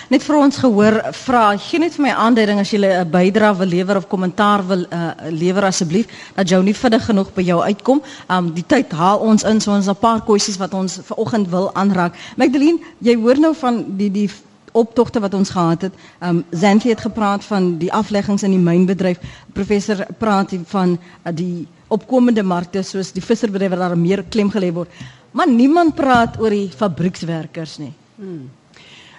[0.09, 3.67] Net vir ons gehoor vra gee net vir my aanduiding as jy 'n bydrae wil
[3.67, 8.01] lewer of kommentaar wil uh, lewer asseblief dat jou nie vinnig genoeg by jou uitkom.
[8.29, 11.73] Um die tyd haal ons in so ons 'n paar kwessies wat ons vanoggend wil
[11.75, 12.15] aanraak.
[12.35, 14.29] Magdalene, jy hoor nou van die die
[14.73, 15.93] optogte wat ons gehad het.
[16.19, 19.21] Um Zanthi het gepraat van die afleggings in die mynbedryf.
[19.53, 24.73] Professor praat van uh, die opkomende markte soos die visserbedryf waar daar meer klem gelê
[24.73, 24.89] word.
[25.31, 27.93] Maar niemand praat oor die fabriekswerkers nie.
[28.15, 28.49] Hmm.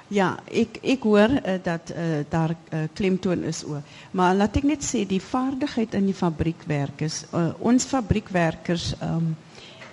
[0.09, 3.65] Ja, ik, ik hoor uh, dat uh, daar uh, klemtoon is.
[3.67, 3.83] Oor.
[4.11, 7.25] Maar laat ik net zeggen, die vaardigheid in die fabriekwerkers.
[7.35, 9.37] Uh, ons fabriekwerkers um,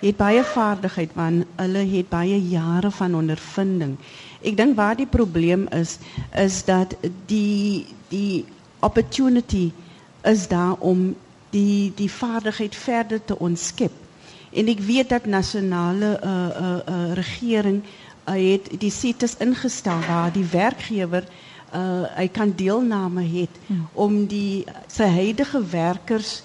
[0.02, 3.96] het baie vaardigheid, want hulle het baie jare van ondervinding.
[4.42, 5.98] Ik denk waar die probleem is,
[6.34, 8.44] is dat die, die
[8.78, 9.72] opportunity
[10.22, 11.14] is daar om
[11.50, 13.92] die, die vaardigheid verder te ontskip.
[14.52, 17.82] En ik weet dat nationale uh, uh, uh, regering
[18.24, 21.24] het die CITES ingesteld waar die werkgever
[22.16, 23.88] hy kan deelname het hmm.
[23.92, 26.42] om die sy huidige werkers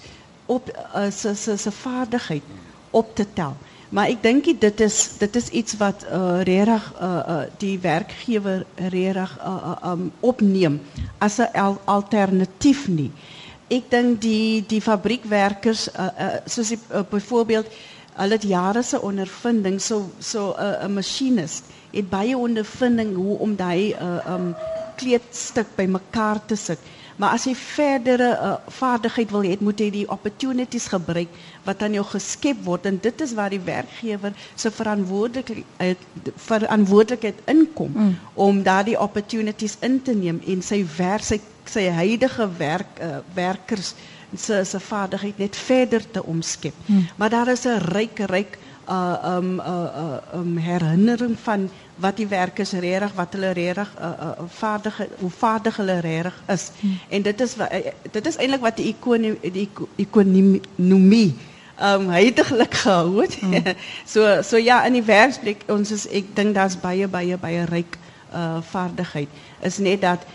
[0.48, 0.70] op
[1.12, 2.42] sy vaardigheid
[2.90, 3.56] op te tel.
[3.88, 8.64] Maar ik denk dit is dit is iets wat uh, regtig uh, uh, die werkgewer
[8.74, 10.80] regtig uh, uh, um, opneem
[11.18, 13.10] as 'n al alternatief nie.
[13.68, 17.66] Ek dink die die fabriekwerkers uh, uh, die, uh, byvoorbeeld
[18.18, 23.38] hulle het jare se ondervinding so so 'n uh, 'n masjinis het baie ondervinding hoe
[23.38, 24.54] om 'n uh, um
[24.96, 26.78] kleedstuk bymekaar te sit.
[27.18, 31.32] Maar as jy verdere uh, vaardigheid wil hê, moet jy die opportunities gebruik
[31.66, 36.04] wat aan jou geskep word en dit is waar die werkgewer se verantwoordelikheid
[36.46, 38.12] verantwoordelikheid inkom mm.
[38.34, 43.92] om daardie opportunities in te neem en sy werk sy sy huidige werk uh, werkers
[44.36, 46.74] se se vaardigheid net verder te omskep.
[46.86, 47.06] Hmm.
[47.16, 49.66] Maar daar is 'n ryk ryk uh um uh,
[50.02, 55.30] uh um herinnering van wat die werkers regtig wat hulle regtig uh, uh vaardig hoe
[55.30, 56.70] vaardig hulle regtig is.
[56.80, 56.98] Hmm.
[57.08, 57.66] En dit is uh,
[58.10, 61.36] dit is eintlik wat die ekonomie die ekonomie
[61.78, 63.34] um heidaglik gehou het.
[63.40, 63.74] Hmm.
[64.12, 67.98] so so ja in die werksplek ons is ek dink daar's baie baie baie ryk
[68.34, 69.28] uh vaardigheid.
[69.60, 70.26] Is net dat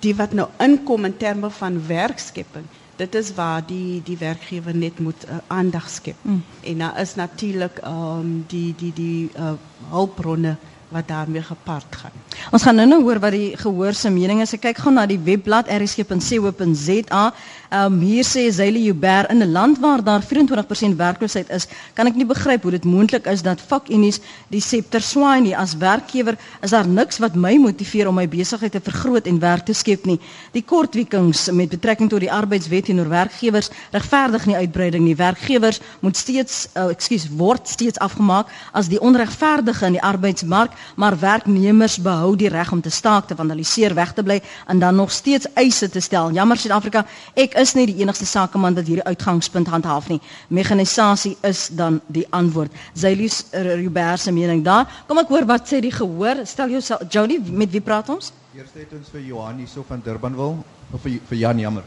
[0.00, 2.66] die wat nou inkom in terme van werkskepping
[2.98, 6.16] dit is waar die die werkgewer net moet uh, aandag skep.
[6.22, 6.42] Mm.
[6.60, 9.52] En daar is natuurlik um, die die die uh,
[9.90, 10.56] hulpbronne
[10.88, 12.14] wat daarmee gepaard gaan.
[12.50, 14.54] Ons gaan nou-nou hoor wat die gehoor se mening is.
[14.56, 17.24] Ek kyk gou na die webblad rsg.co.za.
[17.68, 22.06] Ehm um, hier sê Zayli Uber in 'n land waar daar 24% werkloosheid is, kan
[22.06, 25.56] ek nie begryp hoe dit moontlik is dat vakunies die septer swaai nie.
[25.56, 29.64] As werkgewer is daar niks wat my motiveer om my besigheid te vergroot en werk
[29.64, 30.20] te skep nie.
[30.52, 35.16] Die kortwiekings met betrekking tot die arbeidswet teenoor werkgewers regverdig nie uitbreiding nie.
[35.16, 41.18] Werkgewers moet steeds, uh, ekskuus, word steeds afgemaak as die onregverdige in die arbeidsmark maar
[41.18, 45.12] werknemers behou die reg om te staak, te vandaliseer, weg te bly en dan nog
[45.12, 46.32] steeds eise te stel.
[46.32, 50.20] Jammer Suid-Afrika, ek is nie die enigste sakeman wat hierdie uitgangspunt handhaaf nie.
[50.48, 52.72] Mekanisasie is dan die antwoord.
[52.94, 54.86] Zailis Rubert se mening daar.
[55.06, 56.44] Kom ek hoor wat sê die gehoor.
[56.46, 58.32] Stel jouself Jody, met wie praat ons?
[58.56, 61.84] Eers het ons vir Johan hierso van Durbanville of vir, vir Jan Jammer.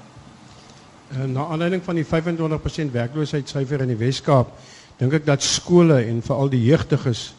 [1.12, 4.54] Uh, na aanleiding van die 25% werkloosheidssyfer in die Wes-Kaap,
[5.02, 7.32] dink ek dat skole en veral die jeugdiges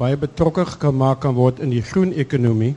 [0.00, 2.74] baie betrokke maak kan word in die groen ekonomie.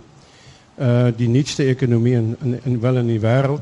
[0.77, 3.61] Uh die nuutste ekonomie in in, in wel in die wêreld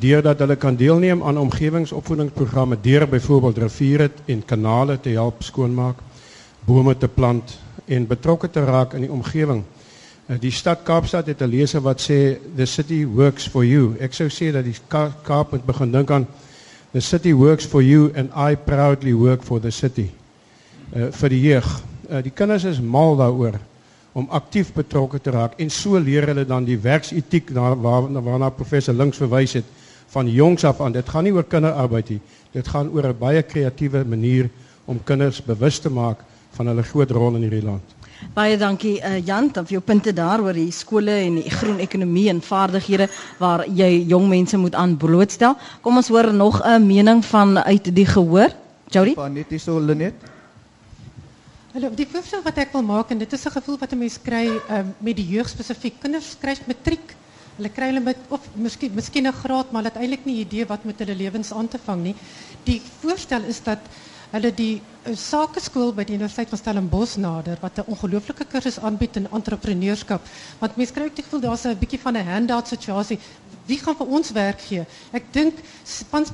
[0.00, 5.96] deurdat hulle kan deelneem aan omgewingsopvoedingsprogramme deur byvoorbeeld riviere en kanale te help skoonmaak.
[6.66, 9.62] bome te plant en betrokke te raak in die omgewing.
[10.26, 13.94] Uh, die stad Kaapstad het 'n leser wat sê the city works for you.
[14.00, 16.26] Ek sou sê dat die Ka Kaap moet begin dink aan
[16.92, 20.10] the city works for you and I proudly work for the city.
[20.96, 21.82] Uh, vir die jeug.
[22.06, 23.58] Uh, die kinders is mal daaroor
[24.16, 28.94] om aktief betrokke te raak en so leer hulle dan die werksetiek waarna waarna professor
[28.94, 29.64] links verwys het
[30.14, 30.92] van jongs af aan.
[30.92, 32.20] Dit gaan nie oor kinderarbeid nie.
[32.52, 34.48] Dit gaan oor 'n baie kreatiewe manier
[34.84, 37.82] om kinders bewus te maak van hulle groot rol in hierdie land.
[38.34, 42.28] Baie dankie uh, Jan, vir jou punte daar oor die skole en die groen ekonomie
[42.28, 45.56] en vaardighede waar jy jong mense moet aan blootstel.
[45.80, 48.48] Kom ons hoor nog 'n mening van uit die gehoor.
[48.88, 49.14] Jody?
[49.14, 50.35] Van net hier so Lenet.
[51.76, 54.16] Hallo, die voorstel wat ek wil maak en dit is 'n gevoel wat 'n mens
[54.16, 56.00] kry um, met die jeug spesifiek.
[56.00, 57.12] Kinders kry matriek
[57.56, 60.66] Hulle kry hulle met of miskien miskien 'n graad, maar hulle het eintlik nie idee
[60.66, 62.14] wat met hulle lewens aan te vang nie.
[62.64, 63.78] Die voorstel is dat
[64.30, 69.16] hulle die uh, sakeskool by die Universiteit van Stellenbosch nader wat 'n ongelooflike kursus aanbied
[69.16, 70.20] in entrepreneurskap.
[70.58, 73.18] Want mense kry ook die gevoel daar's 'n bietjie van 'n handout situasie.
[73.66, 74.84] Wie gaan vir ons werk gee?
[75.10, 75.58] Ek dink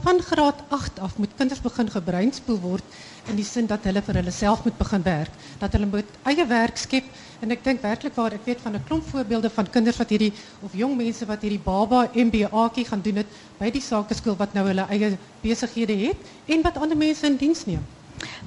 [0.05, 2.85] van graad 8 af moet kinders begin gebreinspoel word
[3.31, 6.77] in die sin dat hulle vir hulle moet begin werk, dat hulle moet eie werk
[6.77, 7.05] skep
[7.41, 10.33] en ek dink werklik waar ek weet van 'n klomp voorbeelde van kinders wat hierdie
[10.61, 13.25] of jong mense wat hierdie baba MBA'tjie gaan doen
[13.59, 17.65] by die sakeskool wat nou hulle eie besighede het en wat ander mense in diens
[17.67, 17.83] neem.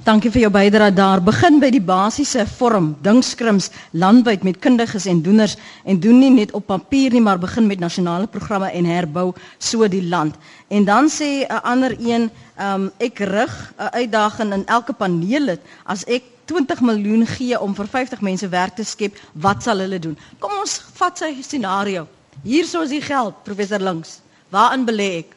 [0.06, 1.20] Dankie vir jou bydrae daar.
[1.20, 6.52] Begin by die basiese vorm, dinkskrims landwyd met kundiges en doeners en doen nie net
[6.54, 10.34] op papier nie, maar begin met nasionale programme en herbou so die land.
[10.68, 16.04] En dan sê 'n ander een, um, ek rig 'n uitdaging in elke paneellid as
[16.04, 20.18] ek 20 miljoen gee om vir 50 mense werk te skep, wat sal hulle doen?
[20.38, 22.06] Kom ons vat sy scenario.
[22.42, 24.20] Hierso is die geld, professor Links.
[24.50, 25.35] Waarin belê ek?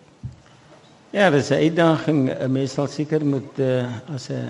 [1.12, 2.48] Ja, dat is een uitdaging.
[2.48, 4.50] Meestal zeker moet uh, als een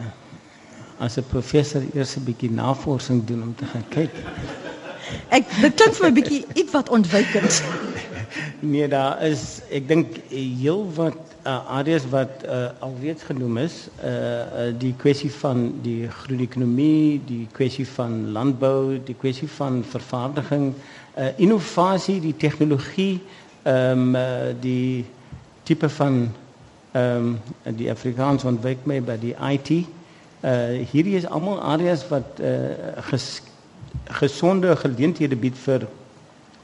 [0.99, 4.23] als een professor eerst een beetje navorsing doen om te gaan kijken.
[5.29, 7.61] Ek dit klink vir my bietjie iets wat ontwykend.
[8.59, 11.15] Nee, daar is ek dink heel wat
[11.47, 17.21] uh, areas wat uh, alreeds genoem is, uh, uh, die kwessie van die groene ekonomie,
[17.25, 20.73] die kwessie van landbou, die kwessie van vervaardiging,
[21.15, 23.15] uh, innovasie, die tegnologie,
[23.63, 25.05] ehm um, uh, die
[25.63, 26.27] tipe van
[26.91, 29.69] ehm um, die Afrikaans ontwik my by die IT.
[30.41, 32.73] Uh hierdie is almal areas wat uh
[33.11, 33.41] ges,
[34.19, 35.85] gesonde geleenthede bied vir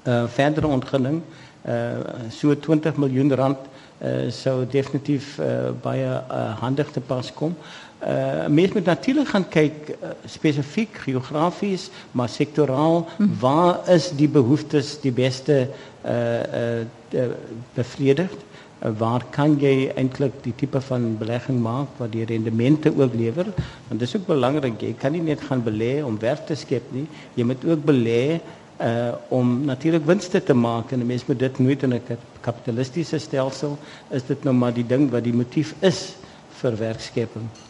[0.07, 1.21] uh verdere ontginning.
[1.65, 3.57] Uh so 20 miljoen rand
[4.01, 7.53] uh sou definitief uh baie uh, handig te pas kom.
[8.01, 13.29] Uh mens moet natuurlik gaan kyk uh, spesifiek geografies, maar sektoraal, hm.
[13.39, 15.67] waar is die behoeftes die beste
[16.05, 16.81] uh
[17.13, 17.29] uh
[17.73, 18.31] bevredig?
[18.31, 23.47] Eh, waar kan jy eintlik die tipe van belegging maak wat die rendemente ook lewer?
[23.88, 24.81] Want dit is ook belangrik.
[24.81, 27.07] Jy kan nie net gaan belê om werk te skep nie.
[27.35, 28.41] Jy moet ook belê
[28.75, 32.01] uh om natuurlik winste te maak en 'n mens moet dit nooit in 'n
[32.41, 33.77] kapitalistiese stelsel
[34.09, 36.15] is dit nou maar die ding wat die motief is
[36.49, 37.64] vir werkskepping.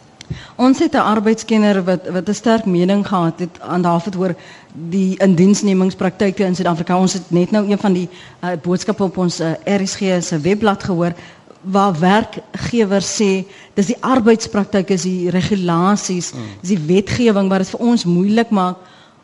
[0.56, 4.36] Ons het 'n arbeidskenner wat wat 'n sterk mening gehad het aan daarvoor oor
[4.74, 6.98] die indiensnemingspraktyke in Suid-Afrika.
[6.98, 8.10] Ons het net nou een van die
[8.44, 11.14] uh, boodskappe op ons uh, RSG se webblad gehoor
[11.62, 16.42] waar werkgewers sê dis die arbeidspraktyke, is die regulasies, mm.
[16.62, 18.78] is die wetgewing wat dit vir ons moeilik maak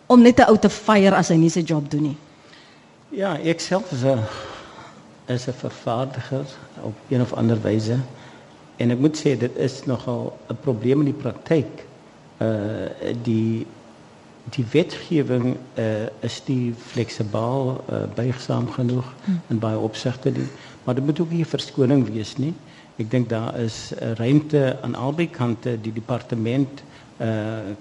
[0.07, 2.17] om net 'n ou te fire as hy nie sy job doen nie.
[3.09, 4.19] Ja, ek self is 'n
[5.27, 6.45] is 'n vervaardiger
[6.81, 7.99] op een of ander wyse.
[8.75, 11.85] En ik moet zeggen, dat is nogal een probleem in die praktijk.
[12.41, 12.47] Uh,
[13.21, 13.65] die,
[14.43, 15.85] die wetgeving uh,
[16.19, 19.31] is die flexibel, uh, buigzaam genoeg hm.
[19.47, 20.33] in bij opzichten.
[20.33, 20.47] Die,
[20.83, 22.53] maar er moet ook hier verskoning wees nie.
[22.95, 25.81] Ik denk daar is uh, ruimte aan albei kanten.
[25.81, 26.83] Die departement
[27.21, 27.27] uh,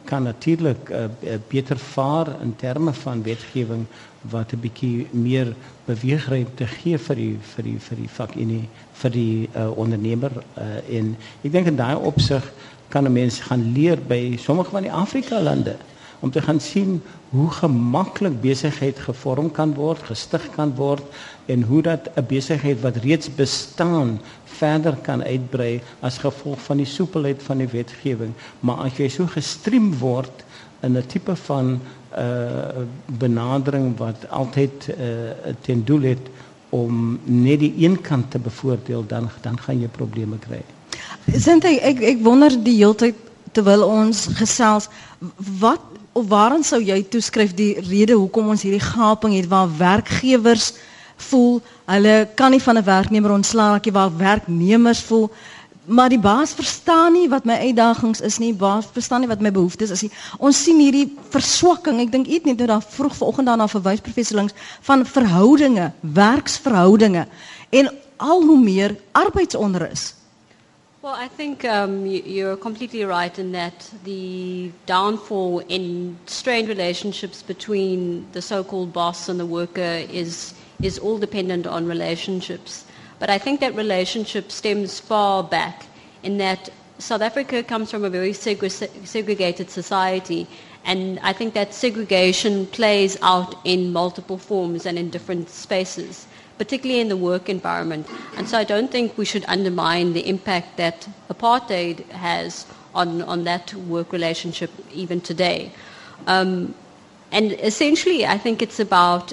[0.05, 1.05] kan natuurlijk uh,
[1.48, 3.87] beter varen in termen van wetgeving
[4.20, 8.68] wat 'n bietjie meer beweegruimte gee vir die vir die vir die vak in die
[8.92, 12.53] vir die uh, ondernemer uh, en ek dink in daai opsig
[12.88, 15.76] kan 'n mens gaan leer by sommige van die Afrika lande
[16.20, 21.03] om te gaan sien hoe gemaklik besigheid gevorm kan word, gestig kan word
[21.52, 26.86] en hoe dat 'n besigheid wat reeds bestaan verder kan uitbrei as gevolg van die
[26.86, 28.32] soepelheid van die wetgewing.
[28.60, 30.44] Maar as jy so gestrem word
[30.80, 31.80] in 'n tipe van
[32.18, 34.94] uh, benadering wat altyd uh,
[35.61, 36.24] ten doel het
[36.70, 40.62] om net die een kant te bevoordeel dan dan gaan jy probleme kry.
[41.36, 43.16] Sint ek ek wonder die hele tyd
[43.53, 44.88] terwyl ons gesels
[45.61, 45.80] wat
[46.12, 50.72] of waaraan sou jy toeskryf die rede hoekom ons hierdie gaping het waar werkgewers
[51.21, 55.31] voel hulle kan nie van 'n werknemer ontslaa raak nie waar werknemers voel
[55.91, 59.51] maar die baas verstaan nie wat my uitdagings is nie, baas verstaan nie wat my
[59.51, 60.11] behoeftes is nie.
[60.39, 61.99] Ons sien hierdie verswakking.
[62.01, 64.55] Ek dink iets net nou daar vroeg vanoggend daarna verwys professor links
[64.87, 67.27] van verhoudinge, werksverhoudinge
[67.71, 70.14] en al hoe meer arbeidsonrus.
[71.03, 77.43] Well, I think um, you, you're completely right in that the downfall in strained relationships
[77.43, 80.53] between the so-called boss and the worker is
[80.83, 82.85] is all dependent on relationships.
[83.18, 85.87] But I think that relationship stems far back
[86.22, 90.47] in that South Africa comes from a very segre- segregated society,
[90.85, 96.26] and I think that segregation plays out in multiple forms and in different spaces
[96.61, 98.07] particularly in the work environment.
[98.37, 103.45] And so I don't think we should undermine the impact that apartheid has on, on
[103.45, 105.72] that work relationship even today.
[106.26, 106.74] Um,
[107.33, 109.33] and essentially, I think it's about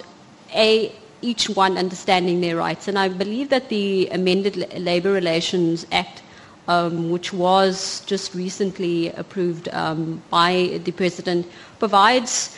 [0.55, 0.89] a
[1.27, 2.87] each one understanding their rights.
[2.87, 6.23] And I believe that the amended Labour Relations Act,
[6.67, 11.45] um, which was just recently approved um, by the President,
[11.79, 12.57] provides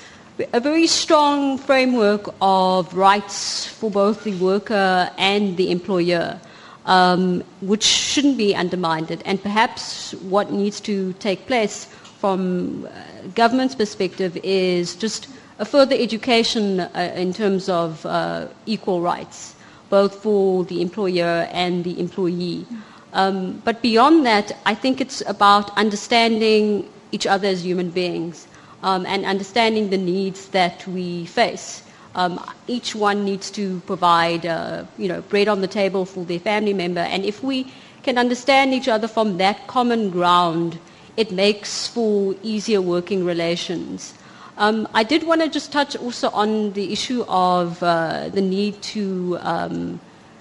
[0.53, 6.39] a very strong framework of rights for both the worker and the employer,
[6.85, 9.11] um, which shouldn't be undermined.
[9.25, 11.85] And perhaps what needs to take place
[12.19, 12.89] from uh,
[13.35, 15.27] government's perspective is just
[15.59, 19.55] a further education uh, in terms of uh, equal rights,
[19.89, 22.65] both for the employer and the employee.
[23.11, 28.47] Um, but beyond that, I think it's about understanding each other as human beings
[28.83, 31.83] um, and understanding the needs that we face.
[32.15, 36.39] Um, each one needs to provide, uh, you know, bread on the table for their
[36.39, 40.79] family member, and if we can understand each other from that common ground,
[41.17, 44.13] it makes for easier working relations.
[44.59, 48.81] Um, I did want to just touch also on the issue of uh, the need
[48.93, 49.99] to um,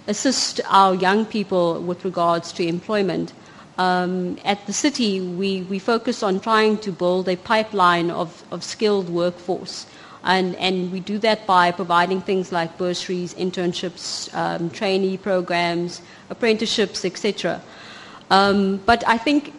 [0.09, 3.33] assist our young people with regards to employment
[3.79, 8.65] um, at the city, we, we focus on trying to build a pipeline of, of
[8.65, 9.87] skilled workforce.
[10.25, 17.05] And, and we do that by providing things like bursaries, internships, um, trainee programs, apprenticeships,
[17.05, 17.63] etc.
[18.31, 19.55] Um, but I think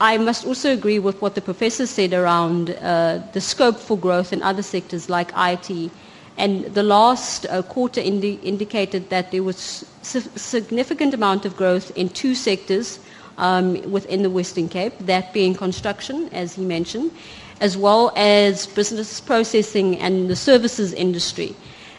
[0.00, 4.32] I must also agree with what the professor said around uh, the scope for growth
[4.32, 5.90] in other sectors like IT.
[6.36, 11.92] And the last uh, quarter indi- indicated that there was a significant amount of growth
[11.96, 12.98] in two sectors
[13.38, 17.12] um, within the Western Cape, that being construction, as he mentioned,
[17.60, 21.54] as well as business processing and the services industry.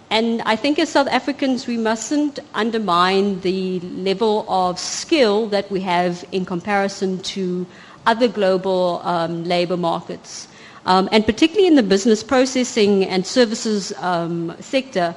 [0.10, 5.82] And I think as South Africans, we mustn't undermine the level of skill that we
[5.82, 7.66] have in comparison to
[8.06, 10.47] other global um, labor markets.
[10.86, 15.16] Um, and particularly in the business processing and services um, sector,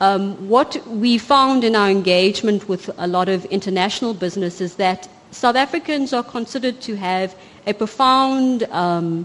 [0.00, 5.08] um, what we found in our engagement with a lot of international business is that
[5.30, 7.34] South Africans are considered to have
[7.66, 9.24] a profound um,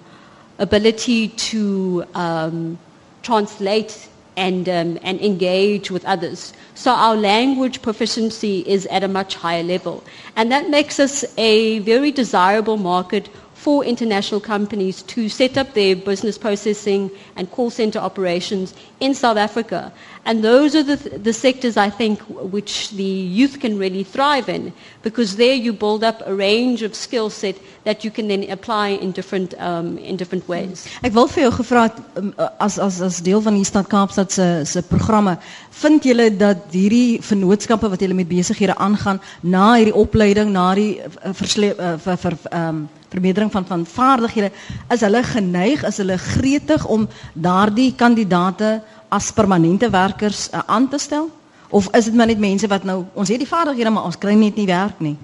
[0.58, 2.80] ability to um,
[3.22, 4.09] translate
[4.40, 6.54] and, um, and engage with others.
[6.74, 10.02] So our language proficiency is at a much higher level.
[10.38, 15.94] And that makes us a very desirable market for international companies to set up their
[15.94, 19.92] business processing and call center operations in South Africa.
[20.26, 24.74] And those are the, the sectors, I think, which the youth can really thrive in,
[25.02, 27.56] because there you build up a range of skill set
[27.86, 30.86] that you can then apply in different, um, in different ways.
[31.02, 31.88] Ek wil vir jou gevra
[32.20, 35.38] um, as as as deel van die Stad Kaapstad se programme,
[35.82, 41.00] vind julle dat hierdie vennootskappe wat julle met besighede aangaan na hierdie opleiding, na die
[41.00, 44.52] uh, versleep uh, vir vir um, verbetering van van vaardighede,
[44.94, 50.97] is hulle geneig, is hulle gretig om daardie kandidate as permanente werkers uh, aan te
[50.97, 51.30] stel?
[51.70, 54.34] Of is dit maar net mense wat nou ons het die vaardighede maar ons kry
[54.34, 55.18] net nie werk nie?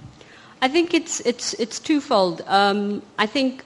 [0.62, 2.42] I think it's it's it's twofold.
[2.48, 3.64] Um, I think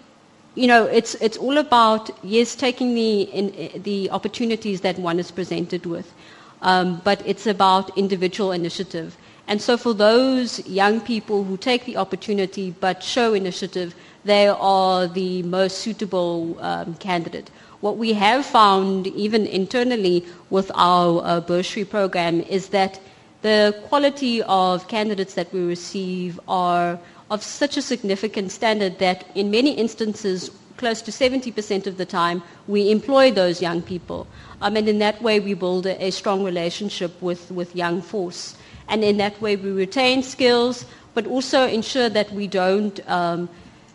[0.55, 3.51] you know it's it's all about yes taking the in,
[3.83, 6.13] the opportunities that one is presented with,
[6.61, 9.15] um, but it's about individual initiative.
[9.47, 15.07] And so for those young people who take the opportunity but show initiative, they are
[15.07, 17.49] the most suitable um, candidate.
[17.81, 22.99] What we have found, even internally with our uh, bursary program, is that
[23.41, 26.99] the quality of candidates that we receive are
[27.31, 32.41] of such a significant standard that in many instances, close to 70% of the time,
[32.67, 34.27] we employ those young people.
[34.61, 38.55] Um, and in that way, we build a, a strong relationship with, with young force.
[38.89, 43.47] And in that way, we retain skills, but also ensure that we don't um,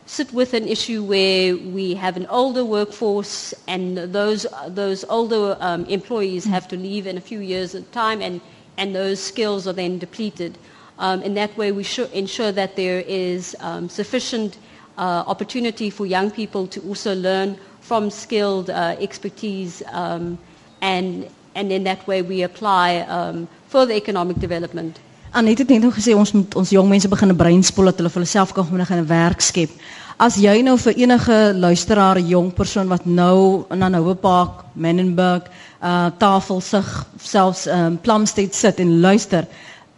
[0.07, 5.85] sit with an issue where we have an older workforce and those, those older um,
[5.87, 8.41] employees have to leave in a few years' time and,
[8.77, 10.59] and those skills are then depleted.
[10.99, 14.59] Um, in that way, we should ensure that there is um, sufficient
[14.99, 20.39] uh, opportunity for young people to also learn from skilled uh, expertise, um,
[20.81, 24.99] and, and in that way, we apply um, further economic development.
[25.35, 28.09] Annette het net nou gesê ons moet ons jong mense begin 'n breinspoel dat hulle
[28.11, 29.71] vir hulle self kan begin 'n werk skep.
[30.17, 35.43] As jy nou vir enige luisteraar, jong persoon wat nou in Hanover Park, Menenberg,
[35.83, 39.47] uh Tafelsig, selfs um Plumstead sit en luister,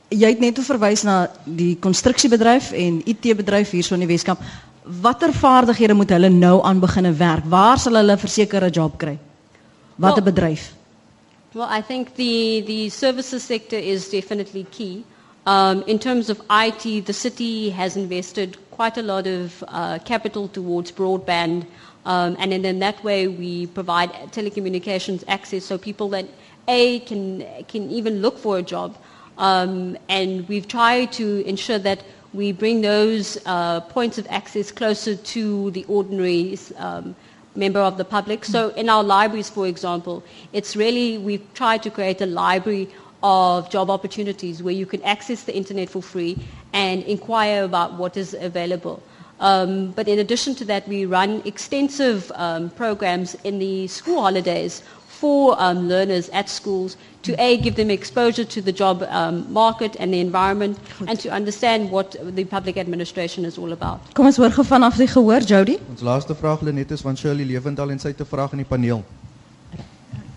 [0.08, 4.38] jy het net verwys na die konstruksiebedryf en IT-bedryf hierso in die Weskaap.
[5.02, 7.44] Watter vaardighede moet hulle nou aan begine werk?
[7.44, 9.18] Waar sal hulle verseker 'n job kry?
[9.96, 10.72] Watter Wel- bedryf?
[11.54, 15.04] Well, I think the, the services sector is definitely key.
[15.46, 20.48] Um, in terms of IT, the city has invested quite a lot of uh, capital
[20.48, 21.66] towards broadband,
[22.04, 26.26] um, and in that way we provide telecommunications access so people that
[26.66, 28.98] a can can even look for a job,
[29.38, 32.02] um, and we've tried to ensure that
[32.34, 37.14] we bring those uh, points of access closer to the ordinary um,
[37.54, 38.44] member of the public.
[38.44, 40.22] So in our libraries, for example,
[40.52, 42.88] it's really, we've tried to create a library
[43.22, 46.36] of job opportunities where you can access the internet for free
[46.72, 49.02] and inquire about what is available.
[49.40, 54.82] Um, but in addition to that, we run extensive um, programs in the school holidays
[55.06, 59.96] for um, learners at schools to A, give them exposure to the job um, market
[59.98, 64.00] and the environment and to understand what the public administration is all about.
[64.14, 65.78] Kom ons hoor gou vanaf die gehoor, Jody.
[65.90, 68.68] Ons laaste vraag Lenet is van Shirley Lewendal en sy het 'n vraag in die
[68.68, 69.02] paneel.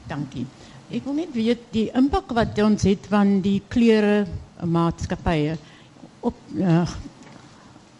[0.07, 0.47] Dankie.
[0.89, 4.23] Ek wil net weet die impak wat ons het van die klere
[4.65, 5.51] maatskappye
[6.25, 6.85] op uh,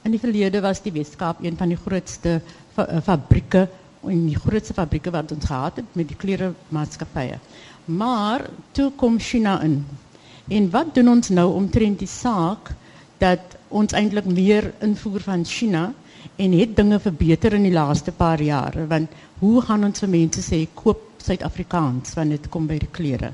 [0.07, 2.39] in die verlede was die Weskaap een van die grootste
[2.73, 3.67] fa uh, fabrieke
[4.09, 7.37] en die grootste fabrieke wat ons gehad het met die klere maatskappye.
[7.85, 9.83] Maar toe kom China in.
[10.49, 12.71] En wat doen ons nou omtrent die saak
[13.21, 15.91] dat ons eintlik meer invoer van China
[16.41, 19.13] en het dinge verbeter in die laaste paar jare want
[19.43, 23.29] hoe gaan ons vir mense sê koop Suid-Afrikaans wanneer dit kom by die klere?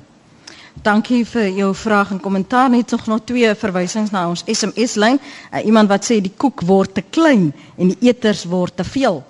[0.83, 2.69] Dankie vir jou vraag en kommentaar.
[2.69, 5.19] Net nog nog twee verwysings na ons SMS-lyn.
[5.19, 9.21] Uh, iemand wat sê die koek word te klein en die eters word te veel.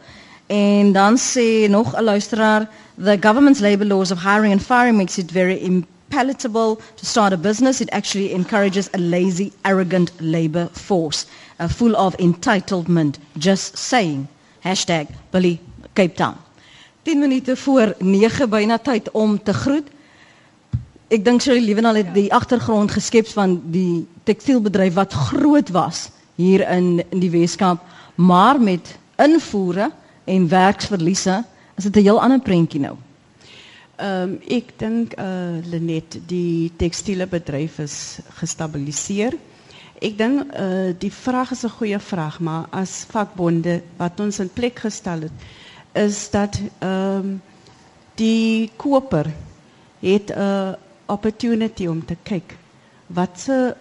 [0.50, 5.18] En dan sê nog 'n luisteraar, the government's labor laws of hiring and firing makes
[5.18, 7.82] it very impalatable to start a business.
[7.82, 11.26] It actually encourages a lazy, arrogant labor force,
[11.60, 13.18] uh, full of entitlement.
[13.38, 14.28] Just saying.
[14.64, 15.60] Hashtag Billy
[15.94, 16.45] Cape Town.
[17.06, 19.88] 10 minute voor 9 byna tyd om te groet.
[21.14, 26.64] Ek dink Shirley Liewenal het die agtergrond geskep van die tekstielbedryf wat groot was hier
[26.66, 27.84] in in die Weskaap,
[28.16, 29.92] maar met invoere
[30.26, 31.44] en werksverliese
[31.78, 32.96] is dit 'n heel ander prentjie nou.
[34.02, 35.26] Um, ik denk, uh,
[35.64, 39.36] Lenet, die textiele bedrijf is gestabiliseerd.
[40.00, 44.50] Ik denk, uh, die vraag is een goede vraag, maar als vakbonden, wat ons in
[44.54, 45.32] plek gesteld het,
[45.96, 47.42] is dat um,
[48.16, 49.32] die koper
[50.00, 50.76] heeft een
[51.06, 52.58] opportunity om te kijken
[53.08, 53.76] wat ze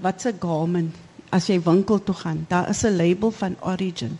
[0.00, 0.94] wat ze garment,
[1.28, 4.18] als je winkel toe gaan, daar is een label van origin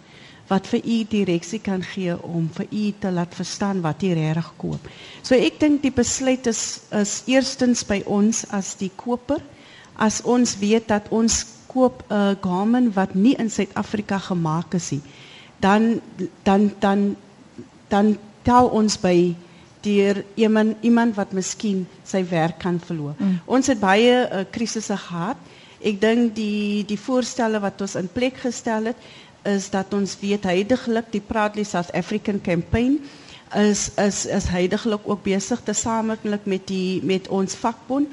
[0.51, 4.49] wat vir u direksie kan gee om vir u te laat verstaan wat u regtig
[4.59, 4.89] koop.
[5.23, 9.39] So ek dink die besluit is is eerstens by ons as die koper
[9.95, 14.91] as ons weet dat ons koop 'n uh, garment wat nie in Suid-Afrika gemaak is
[14.91, 15.03] nie,
[15.61, 16.01] dan
[16.43, 17.17] dan dan
[17.91, 18.17] dan
[18.47, 19.35] tel ons by
[19.85, 23.17] deur iemand iemand wat miskien sy werk kan verloor.
[23.19, 23.41] Mm.
[23.47, 25.41] Ons het baie uh, krisisse gehad.
[25.81, 29.11] Ek dink die die voorstelle wat ons in plek gestel het
[29.49, 32.99] is dat ons weet heidaglik die Proudly South African campaign
[33.57, 38.09] is is is heidaglik ook besig te saamwerk met die met ons vakbond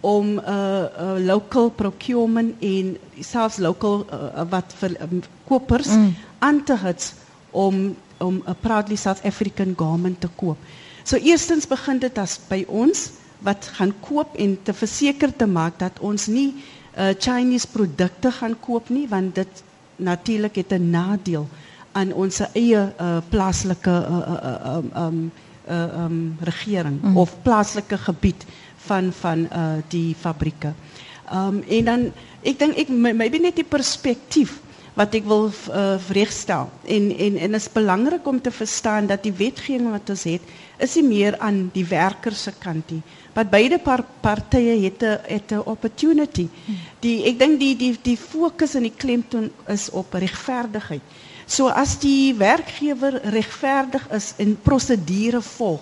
[0.00, 6.14] om 'n uh, uh, local procurement en selfs local uh, wat vir um, kopers mm.
[6.38, 7.14] aan te hits
[7.50, 10.58] om om 'n Proudly South African garment te koop.
[11.04, 13.10] So eerstens begin dit as by ons
[13.42, 16.54] wat gaan koop en te verseker te maak dat ons nie
[16.98, 19.62] uh, Chinese produkte gaan koop nie want dit
[19.96, 21.48] natuurlik het 'n nadeel
[21.92, 25.32] aan ons eie uh, plaaslike uh, uh, um, um,
[25.68, 27.16] uh, um, regering mm.
[27.16, 28.44] of plaaslike gebied
[28.76, 30.72] van van uh, die fabrieke.
[31.32, 32.12] Um, en dan
[32.42, 34.58] ek dink ek maybe net die perspektief
[34.94, 39.32] wat ek wil uh, regstel en en en is belangrik om te verstaan dat die
[39.32, 40.42] wetgewing wat ons het
[40.78, 43.02] is nie meer aan die werker se kant nie
[43.34, 46.48] want beide par partye het 'n het 'n opportunity.
[47.00, 51.00] Die ek dink die die die fokus en die klemtoon is op regverdigheid.
[51.46, 55.80] So as die werkgewer regverdig is en prosedure volg,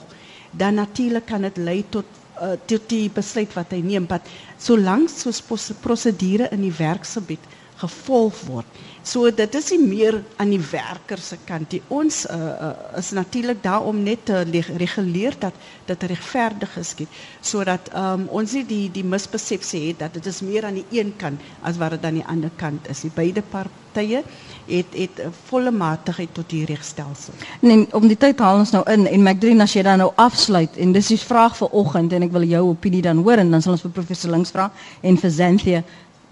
[0.51, 2.05] dan natuurlik kan dit lei tot
[2.43, 4.21] uh, tot die besluit wat hy neem, maar
[4.59, 5.43] solank soos
[5.81, 7.45] prosedure in die werksgebied
[7.77, 8.67] gevolg word.
[9.03, 11.81] So dit is nie meer aan die werker se kant nie.
[11.89, 12.71] Ons uh, uh,
[13.01, 14.43] is natuurlik daar om net te
[14.77, 15.57] reguleer dat
[15.89, 20.69] dit regverdig geskied sodat um, ons nie die die misbesef sê dat dit is meer
[20.69, 23.01] aan die een kant as wat dit aan die ander kant is.
[23.07, 24.21] Die beide partye
[24.69, 27.35] het het 'n volle matigheid tot die regstelsel.
[27.61, 30.77] Nee, om die tyd haal ons nou in en Macdrien as jy dan nou afsluit
[30.77, 33.63] en dis die vraag vir oggend en ek wil jou opinie dan hoor en dan
[33.63, 34.71] sal ons vir professor Links vra
[35.01, 35.83] en vir Zenthia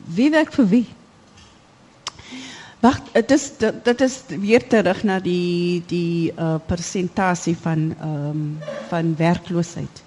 [0.05, 0.87] wie werk vir wie?
[2.81, 3.51] Wacht, het is,
[3.83, 8.59] dat, is weer terug naar die, die uh, percentage van, um,
[8.89, 10.03] van werkloosheid.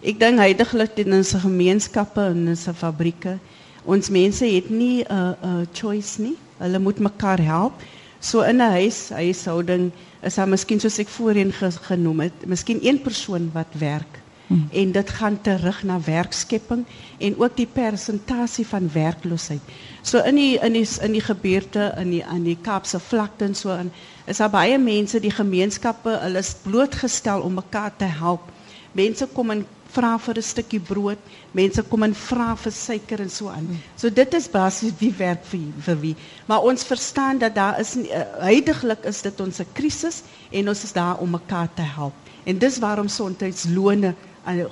[0.00, 3.40] Ik denk heiliglijk in onze gemeenschappen en onze fabrieken.
[3.84, 6.20] Ons mensen hebben niet een uh, uh, choice.
[6.20, 6.36] Nie.
[6.56, 7.86] Hulle moet elkaar helpen.
[8.18, 9.90] Zo so in een huis, huishouding
[10.20, 14.23] is dat misschien, zoals ik voorheen genoemd heb, misschien één persoon wat werkt.
[14.46, 14.68] Hmm.
[14.72, 16.84] En dit gaan terug naar werkskepping
[17.18, 19.60] en ook die persentasie van werkloosheid.
[20.02, 23.54] So in die in die in die gebeurte in die aan die Kaapse vlakte en
[23.54, 23.92] so in
[24.24, 28.52] is daar baie mense die gemeenskappe hulle is blootgestel om mekaar te help.
[28.92, 29.64] Mense kom en
[29.94, 31.18] vra vir 'n stukkie brood,
[31.52, 33.68] mense kom en vra vir suiker en so aan.
[33.96, 36.16] So dit is basies wie werk vir vir wie.
[36.46, 40.84] Maar ons verstaan dat daar is uh, huidigelik is dit ons 'n krisis en ons
[40.84, 42.14] is daar om mekaar te help.
[42.44, 44.14] En dis waarom soms lone
[44.44, 44.66] aan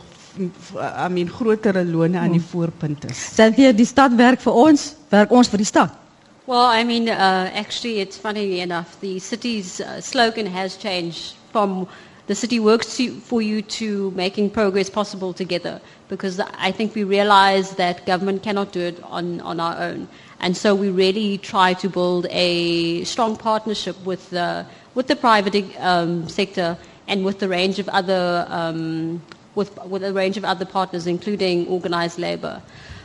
[0.76, 2.48] I mean grotere lone aan die hmm.
[2.48, 3.18] voorpunt is.
[3.34, 5.98] Cynthia, die stad werk vir ons, werk ons vir die stad.
[6.46, 8.98] Well, I mean, uh, actually, it's funny enough.
[9.00, 11.86] The city's uh, slogan has changed from
[12.26, 17.04] the city works to, for you to making progress possible together because I think we
[17.04, 20.08] realize that government cannot do it on, on our own.
[20.40, 25.64] And so we really try to build a strong partnership with the, with the private
[25.78, 29.22] um, sector and with the range of other um,
[29.54, 32.62] with, with a range of other partners, including organized labor.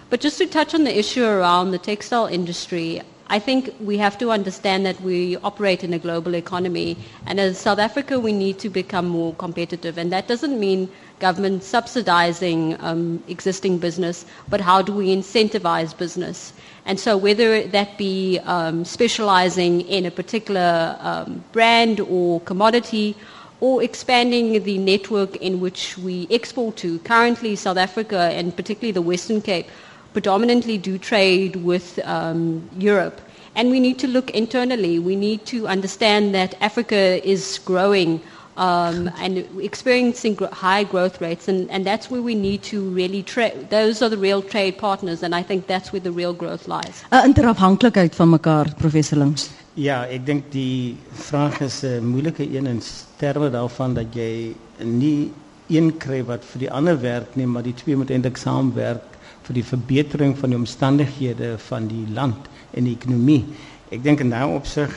[0.10, 4.18] But just to touch on the issue around the textile industry, I think we have
[4.20, 6.96] to understand that we operate in a global economy,
[7.26, 9.98] and as South Africa, we need to become more competitive.
[9.98, 10.88] And that doesn't mean
[11.20, 16.54] government subsidizing um, existing business, but how do we incentivize business?
[16.86, 23.14] And so, whether that be um, specializing in a particular um, brand or commodity,
[23.60, 27.00] or expanding the network in which we export to.
[27.00, 29.68] Currently, South Africa and particularly the Western Cape
[30.14, 33.20] predominantly do trade with um, Europe.
[33.56, 35.00] And we need to look internally.
[35.00, 38.22] We need to understand that Africa is growing
[38.58, 43.24] um, and experiencing gr- high growth rates, and, and that's where we need to really
[43.24, 43.54] trade.
[43.70, 47.04] Those are the real trade partners, and I think that's where the real growth lies.
[47.10, 49.50] Uh, interafhankelijkheid van elkaar, professor Lungs.
[49.74, 52.82] Ja, ik denk die vraag is een moeilijke een in
[53.16, 55.32] termen daarvan dat jij niet
[55.68, 59.08] één krijgt wat voor die ander werkt, nee, maar die twee moeten eindelijk samenwerken
[59.42, 62.36] voor die verbetering van de omstandigheden van die land
[62.72, 63.46] en de economie.
[63.88, 64.96] Ik denk in dat opzicht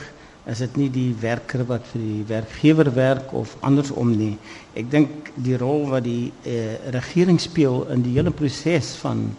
[0.51, 4.37] is het niet die werker wat voor die werkgever werkt of andersom niet.
[4.73, 9.31] Ik denk die rol wat die eh, regering speelt in die hele proces van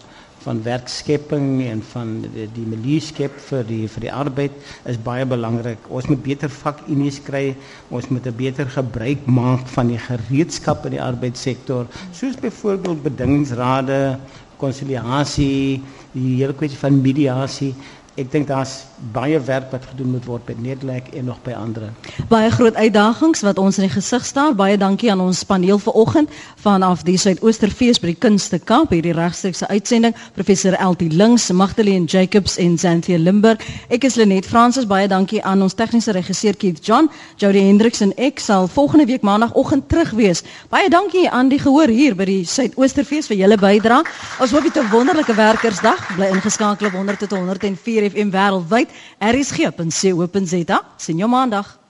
[0.43, 4.57] van werkskepping en van die, die milieuskep vir die vir die arbeid
[4.91, 5.85] is baie belangrik.
[5.87, 7.55] Ons moet beter vakunies kry.
[7.87, 14.19] Ons moet 'n beter gebruik maak van die gereedskap in die arbeidssektor, soos byvoorbeeld bedingingsrade,
[14.57, 17.73] konsiliasie, die hele kwessie van mediasie.
[18.13, 21.87] Ek dink daar's baie werk wat gedoen moet word by Nederland en nog by ander.
[22.29, 24.51] Baie groot uitdagings wat ons in die gesig staar.
[24.53, 26.29] Baie dankie aan ons paneel vanoggend
[26.61, 30.13] vanaf die Suidoosterfees by die Kunste Kaap hierdie regstreekse uitsending.
[30.37, 33.65] Professor Eltie Links, Magdalene Jacobs en Xanthia Limburg.
[33.89, 34.85] Ek is Lenet Fransis.
[34.85, 37.09] Baie dankie aan ons tegniese regisseur Keith John,
[37.41, 40.45] Jody Hendriks en ek sal volgende week maandagooggend terug wees.
[40.69, 44.05] Baie dankie aan die gehoor hier by die Suidoosterfees vir julle bydrae.
[44.37, 46.13] Ons hoop jy 'n wonderlike werkersdag.
[46.15, 48.89] Bly ingeskakel op 100 tot 104 FM wêreldwyd.
[49.19, 50.81] RSG.co.za.
[50.97, 51.82] Sien jou maandag.